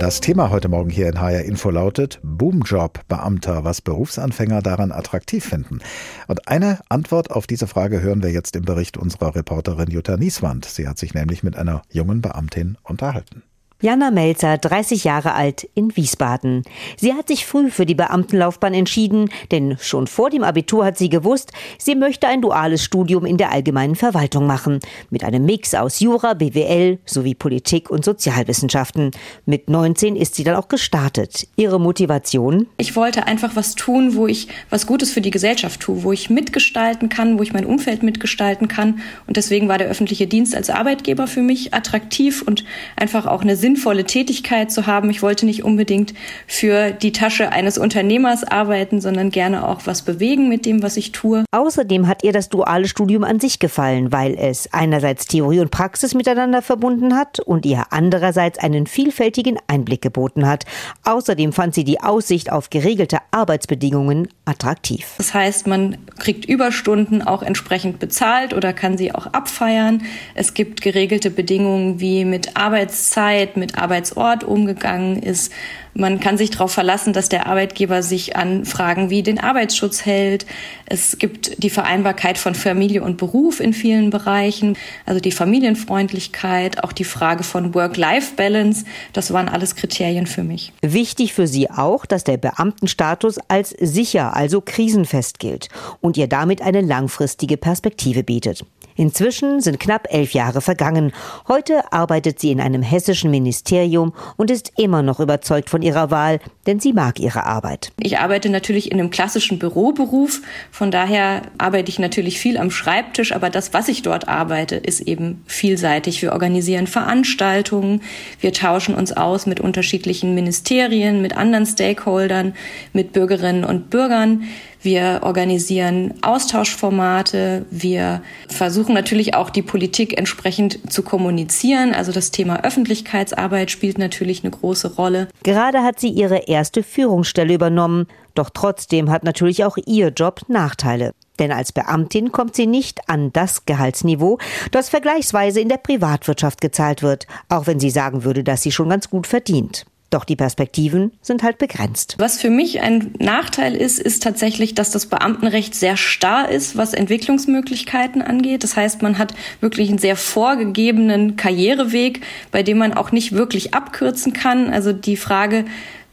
Das 0.02 0.20
Thema 0.20 0.50
heute 0.50 0.68
Morgen 0.68 0.90
hier 0.90 1.08
in 1.08 1.20
HR 1.20 1.44
Info 1.44 1.70
lautet 1.70 2.18
Boomjob 2.24 3.06
Beamter, 3.06 3.62
was 3.62 3.80
Berufsanfänger 3.80 4.60
daran 4.60 4.90
attraktiv 4.90 5.44
finden. 5.44 5.78
Und 6.26 6.48
eine 6.48 6.80
Antwort 6.88 7.30
auf 7.30 7.46
diese 7.46 7.68
Frage 7.68 8.00
hören 8.00 8.20
wir 8.20 8.32
jetzt 8.32 8.56
im 8.56 8.64
Bericht 8.64 8.96
unserer 8.96 9.36
Reporterin 9.36 9.92
Jutta 9.92 10.16
Nieswand. 10.16 10.64
Sie 10.64 10.88
hat 10.88 10.98
sich 10.98 11.14
nämlich 11.14 11.44
mit 11.44 11.54
einer 11.54 11.82
jungen 11.88 12.20
Beamtin 12.20 12.78
unterhalten. 12.82 13.44
Jana 13.82 14.12
Melzer, 14.12 14.58
30 14.58 15.02
Jahre 15.02 15.34
alt, 15.34 15.68
in 15.74 15.96
Wiesbaden. 15.96 16.62
Sie 16.96 17.14
hat 17.14 17.26
sich 17.26 17.44
früh 17.44 17.68
für 17.68 17.84
die 17.84 17.96
Beamtenlaufbahn 17.96 18.74
entschieden, 18.74 19.28
denn 19.50 19.76
schon 19.80 20.06
vor 20.06 20.30
dem 20.30 20.44
Abitur 20.44 20.84
hat 20.84 20.96
sie 20.96 21.08
gewusst, 21.08 21.50
sie 21.78 21.96
möchte 21.96 22.28
ein 22.28 22.42
duales 22.42 22.84
Studium 22.84 23.26
in 23.26 23.38
der 23.38 23.50
allgemeinen 23.50 23.96
Verwaltung 23.96 24.46
machen, 24.46 24.78
mit 25.10 25.24
einem 25.24 25.44
Mix 25.44 25.74
aus 25.74 25.98
Jura, 25.98 26.34
BWL 26.34 27.00
sowie 27.04 27.34
Politik 27.34 27.90
und 27.90 28.04
Sozialwissenschaften. 28.04 29.10
Mit 29.46 29.68
19 29.68 30.14
ist 30.14 30.36
sie 30.36 30.44
dann 30.44 30.54
auch 30.54 30.68
gestartet. 30.68 31.48
Ihre 31.56 31.80
Motivation? 31.80 32.68
Ich 32.76 32.94
wollte 32.94 33.26
einfach 33.26 33.56
was 33.56 33.74
tun, 33.74 34.14
wo 34.14 34.28
ich 34.28 34.46
was 34.70 34.86
Gutes 34.86 35.10
für 35.10 35.20
die 35.20 35.32
Gesellschaft 35.32 35.80
tue, 35.80 36.04
wo 36.04 36.12
ich 36.12 36.30
mitgestalten 36.30 37.08
kann, 37.08 37.36
wo 37.36 37.42
ich 37.42 37.52
mein 37.52 37.66
Umfeld 37.66 38.04
mitgestalten 38.04 38.68
kann. 38.68 39.00
Und 39.26 39.36
deswegen 39.36 39.66
war 39.66 39.78
der 39.78 39.88
öffentliche 39.88 40.28
Dienst 40.28 40.54
als 40.54 40.70
Arbeitgeber 40.70 41.26
für 41.26 41.42
mich 41.42 41.74
attraktiv 41.74 42.42
und 42.42 42.64
einfach 42.94 43.26
auch 43.26 43.42
eine 43.42 43.56
Sinn 43.56 43.71
sinnvolle 43.72 44.04
Tätigkeit 44.04 44.70
zu 44.70 44.86
haben. 44.86 45.08
Ich 45.08 45.22
wollte 45.22 45.46
nicht 45.46 45.64
unbedingt 45.64 46.12
für 46.46 46.90
die 46.90 47.12
Tasche 47.12 47.52
eines 47.52 47.78
Unternehmers 47.78 48.44
arbeiten, 48.44 49.00
sondern 49.00 49.30
gerne 49.30 49.66
auch 49.66 49.82
was 49.86 50.02
bewegen 50.02 50.48
mit 50.50 50.66
dem, 50.66 50.82
was 50.82 50.98
ich 50.98 51.12
tue. 51.12 51.44
Außerdem 51.52 52.06
hat 52.06 52.22
ihr 52.22 52.32
das 52.32 52.50
duale 52.50 52.86
Studium 52.86 53.24
an 53.24 53.40
sich 53.40 53.58
gefallen, 53.58 54.12
weil 54.12 54.36
es 54.38 54.70
einerseits 54.72 55.26
Theorie 55.26 55.60
und 55.60 55.70
Praxis 55.70 56.14
miteinander 56.14 56.60
verbunden 56.60 57.16
hat 57.16 57.40
und 57.40 57.64
ihr 57.64 57.84
andererseits 57.90 58.58
einen 58.58 58.86
vielfältigen 58.86 59.58
Einblick 59.68 60.02
geboten 60.02 60.46
hat. 60.46 60.64
Außerdem 61.04 61.52
fand 61.54 61.74
sie 61.74 61.84
die 61.84 62.00
Aussicht 62.00 62.52
auf 62.52 62.68
geregelte 62.68 63.18
Arbeitsbedingungen 63.30 64.28
attraktiv. 64.44 65.14
Das 65.16 65.32
heißt, 65.32 65.66
man 65.66 65.96
kriegt 66.18 66.44
Überstunden 66.44 67.22
auch 67.22 67.42
entsprechend 67.42 68.00
bezahlt 68.00 68.52
oder 68.52 68.74
kann 68.74 68.98
sie 68.98 69.14
auch 69.14 69.26
abfeiern. 69.28 70.02
Es 70.34 70.52
gibt 70.52 70.82
geregelte 70.82 71.30
Bedingungen 71.30 72.00
wie 72.00 72.26
mit 72.26 72.56
Arbeitszeit, 72.56 73.56
mit 73.62 73.78
Arbeitsort 73.78 74.42
umgegangen 74.42 75.22
ist. 75.22 75.52
Man 75.94 76.20
kann 76.20 76.38
sich 76.38 76.50
darauf 76.50 76.72
verlassen, 76.72 77.12
dass 77.12 77.28
der 77.28 77.46
Arbeitgeber 77.46 78.02
sich 78.02 78.34
an 78.34 78.64
Fragen 78.64 79.10
wie 79.10 79.22
den 79.22 79.38
Arbeitsschutz 79.38 80.06
hält. 80.06 80.46
Es 80.86 81.18
gibt 81.18 81.62
die 81.62 81.68
Vereinbarkeit 81.68 82.38
von 82.38 82.54
Familie 82.54 83.02
und 83.02 83.18
Beruf 83.18 83.60
in 83.60 83.74
vielen 83.74 84.08
Bereichen, 84.08 84.76
also 85.04 85.20
die 85.20 85.32
Familienfreundlichkeit, 85.32 86.82
auch 86.82 86.92
die 86.92 87.04
Frage 87.04 87.44
von 87.44 87.74
Work-Life-Balance. 87.74 88.84
Das 89.12 89.32
waren 89.32 89.50
alles 89.50 89.76
Kriterien 89.76 90.26
für 90.26 90.42
mich. 90.42 90.72
Wichtig 90.80 91.34
für 91.34 91.46
Sie 91.46 91.70
auch, 91.70 92.06
dass 92.06 92.24
der 92.24 92.38
Beamtenstatus 92.38 93.38
als 93.48 93.70
sicher, 93.78 94.34
also 94.34 94.62
krisenfest 94.62 95.38
gilt 95.38 95.68
und 96.00 96.16
ihr 96.16 96.26
damit 96.26 96.62
eine 96.62 96.80
langfristige 96.80 97.58
Perspektive 97.58 98.22
bietet. 98.22 98.64
Inzwischen 98.96 99.60
sind 99.60 99.80
knapp 99.80 100.08
elf 100.10 100.32
Jahre 100.32 100.60
vergangen. 100.60 101.12
Heute 101.48 101.92
arbeitet 101.92 102.40
sie 102.40 102.50
in 102.50 102.60
einem 102.60 102.82
hessischen 102.82 103.30
Ministerium 103.30 104.12
und 104.36 104.50
ist 104.50 104.72
immer 104.76 105.02
noch 105.02 105.20
überzeugt 105.20 105.70
von 105.70 105.81
ihrer 105.82 106.10
Wahl, 106.10 106.40
denn 106.66 106.80
sie 106.80 106.92
mag 106.92 107.18
ihre 107.18 107.44
Arbeit. 107.44 107.92
Ich 107.98 108.18
arbeite 108.18 108.48
natürlich 108.48 108.90
in 108.90 108.98
einem 108.98 109.10
klassischen 109.10 109.58
Büroberuf. 109.58 110.40
Von 110.70 110.90
daher 110.90 111.42
arbeite 111.58 111.90
ich 111.90 111.98
natürlich 111.98 112.38
viel 112.38 112.56
am 112.58 112.70
Schreibtisch, 112.70 113.32
aber 113.32 113.50
das, 113.50 113.74
was 113.74 113.88
ich 113.88 114.02
dort 114.02 114.28
arbeite, 114.28 114.76
ist 114.76 115.00
eben 115.00 115.42
vielseitig. 115.46 116.22
Wir 116.22 116.32
organisieren 116.32 116.86
Veranstaltungen, 116.86 118.02
wir 118.40 118.52
tauschen 118.52 118.94
uns 118.94 119.12
aus 119.12 119.46
mit 119.46 119.60
unterschiedlichen 119.60 120.34
Ministerien, 120.34 121.22
mit 121.22 121.36
anderen 121.36 121.66
Stakeholdern, 121.66 122.54
mit 122.92 123.12
Bürgerinnen 123.12 123.64
und 123.64 123.90
Bürgern. 123.90 124.44
Wir 124.82 125.20
organisieren 125.22 126.14
Austauschformate. 126.22 127.64
Wir 127.70 128.22
versuchen 128.48 128.94
natürlich 128.94 129.34
auch 129.34 129.48
die 129.48 129.62
Politik 129.62 130.18
entsprechend 130.18 130.92
zu 130.92 131.02
kommunizieren. 131.02 131.94
Also 131.94 132.10
das 132.10 132.32
Thema 132.32 132.64
Öffentlichkeitsarbeit 132.64 133.70
spielt 133.70 133.98
natürlich 133.98 134.42
eine 134.42 134.50
große 134.50 134.96
Rolle. 134.96 135.28
Gerade 135.44 135.82
hat 135.84 136.00
sie 136.00 136.08
ihre 136.08 136.48
erste 136.48 136.82
Führungsstelle 136.82 137.54
übernommen. 137.54 138.08
Doch 138.34 138.50
trotzdem 138.50 139.10
hat 139.10 139.22
natürlich 139.22 139.64
auch 139.64 139.76
ihr 139.86 140.08
Job 140.08 140.40
Nachteile. 140.48 141.12
Denn 141.38 141.52
als 141.52 141.72
Beamtin 141.72 142.32
kommt 142.32 142.56
sie 142.56 142.66
nicht 142.66 143.08
an 143.08 143.32
das 143.32 143.64
Gehaltsniveau, 143.64 144.38
das 144.70 144.88
vergleichsweise 144.88 145.60
in 145.60 145.68
der 145.68 145.78
Privatwirtschaft 145.78 146.60
gezahlt 146.60 147.02
wird, 147.02 147.26
auch 147.48 147.66
wenn 147.66 147.80
sie 147.80 147.90
sagen 147.90 148.24
würde, 148.24 148.44
dass 148.44 148.62
sie 148.62 148.72
schon 148.72 148.88
ganz 148.88 149.08
gut 149.08 149.26
verdient. 149.26 149.86
Doch 150.12 150.24
die 150.24 150.36
Perspektiven 150.36 151.10
sind 151.22 151.42
halt 151.42 151.56
begrenzt. 151.56 152.16
Was 152.18 152.38
für 152.38 152.50
mich 152.50 152.82
ein 152.82 153.14
Nachteil 153.18 153.74
ist, 153.74 153.98
ist 153.98 154.22
tatsächlich, 154.22 154.74
dass 154.74 154.90
das 154.90 155.06
Beamtenrecht 155.06 155.74
sehr 155.74 155.96
starr 155.96 156.50
ist, 156.50 156.76
was 156.76 156.92
Entwicklungsmöglichkeiten 156.92 158.20
angeht. 158.20 158.62
Das 158.62 158.76
heißt, 158.76 159.00
man 159.00 159.16
hat 159.16 159.32
wirklich 159.60 159.88
einen 159.88 159.96
sehr 159.96 160.16
vorgegebenen 160.16 161.36
Karriereweg, 161.36 162.20
bei 162.50 162.62
dem 162.62 162.76
man 162.76 162.92
auch 162.92 163.10
nicht 163.10 163.32
wirklich 163.32 163.72
abkürzen 163.72 164.34
kann. 164.34 164.70
Also 164.70 164.92
die 164.92 165.16
Frage, 165.16 165.64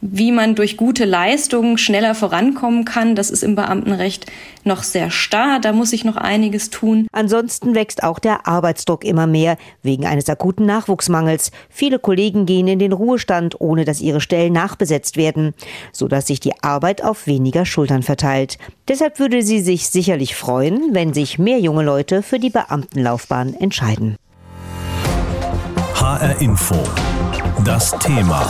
wie 0.02 0.32
man 0.32 0.56
durch 0.56 0.78
gute 0.78 1.06
Leistungen 1.06 1.78
schneller 1.78 2.16
vorankommen 2.16 2.86
kann, 2.86 3.16
das 3.16 3.30
ist 3.30 3.44
im 3.44 3.56
Beamtenrecht 3.56 4.26
noch 4.64 4.84
sehr 4.84 5.12
starr. 5.12 5.60
Da 5.60 5.74
muss 5.74 5.90
sich 5.90 6.06
noch 6.06 6.16
einiges 6.16 6.70
tun. 6.70 7.08
Ansonsten 7.12 7.76
wächst 7.76 8.04
auch 8.04 8.20
der 8.20 8.48
Arbeitsdruck 8.48 9.04
immer 9.04 9.28
mehr 9.28 9.58
wegen 9.84 10.06
eines 10.06 10.30
akuten 10.30 10.66
Nachwuchsmangels. 10.66 11.52
Viele 11.70 12.00
Kollegen 12.00 12.46
gehen 12.46 12.68
in 12.68 12.80
den 12.80 12.94
Ruhestand, 12.94 13.60
ohne 13.60 13.86
dass 13.86 14.02
ihre 14.02 14.22
Stellen 14.22 14.54
nachbesetzt 14.54 15.18
werden, 15.18 15.54
sodass 15.92 16.28
sich 16.28 16.40
die 16.40 16.54
Arbeit 16.62 17.04
auf 17.04 17.28
weniger 17.28 17.66
Schultern 17.66 18.04
verteilt. 18.04 18.58
Deshalb 18.88 19.20
würde 19.20 19.42
sie 19.42 19.60
sich 19.60 19.90
sicherlich 19.90 20.36
freuen, 20.36 20.94
wenn 20.94 21.14
sich 21.14 21.40
mehr 21.40 21.60
junge 21.60 21.84
Leute 21.84 22.24
für 22.24 22.40
die 22.40 22.50
Beamtenlaufbahn 22.50 23.54
entscheiden. 23.54 24.16
HR 25.96 26.42
Info. 26.42 26.76
Das 27.66 27.92
Thema. 28.00 28.50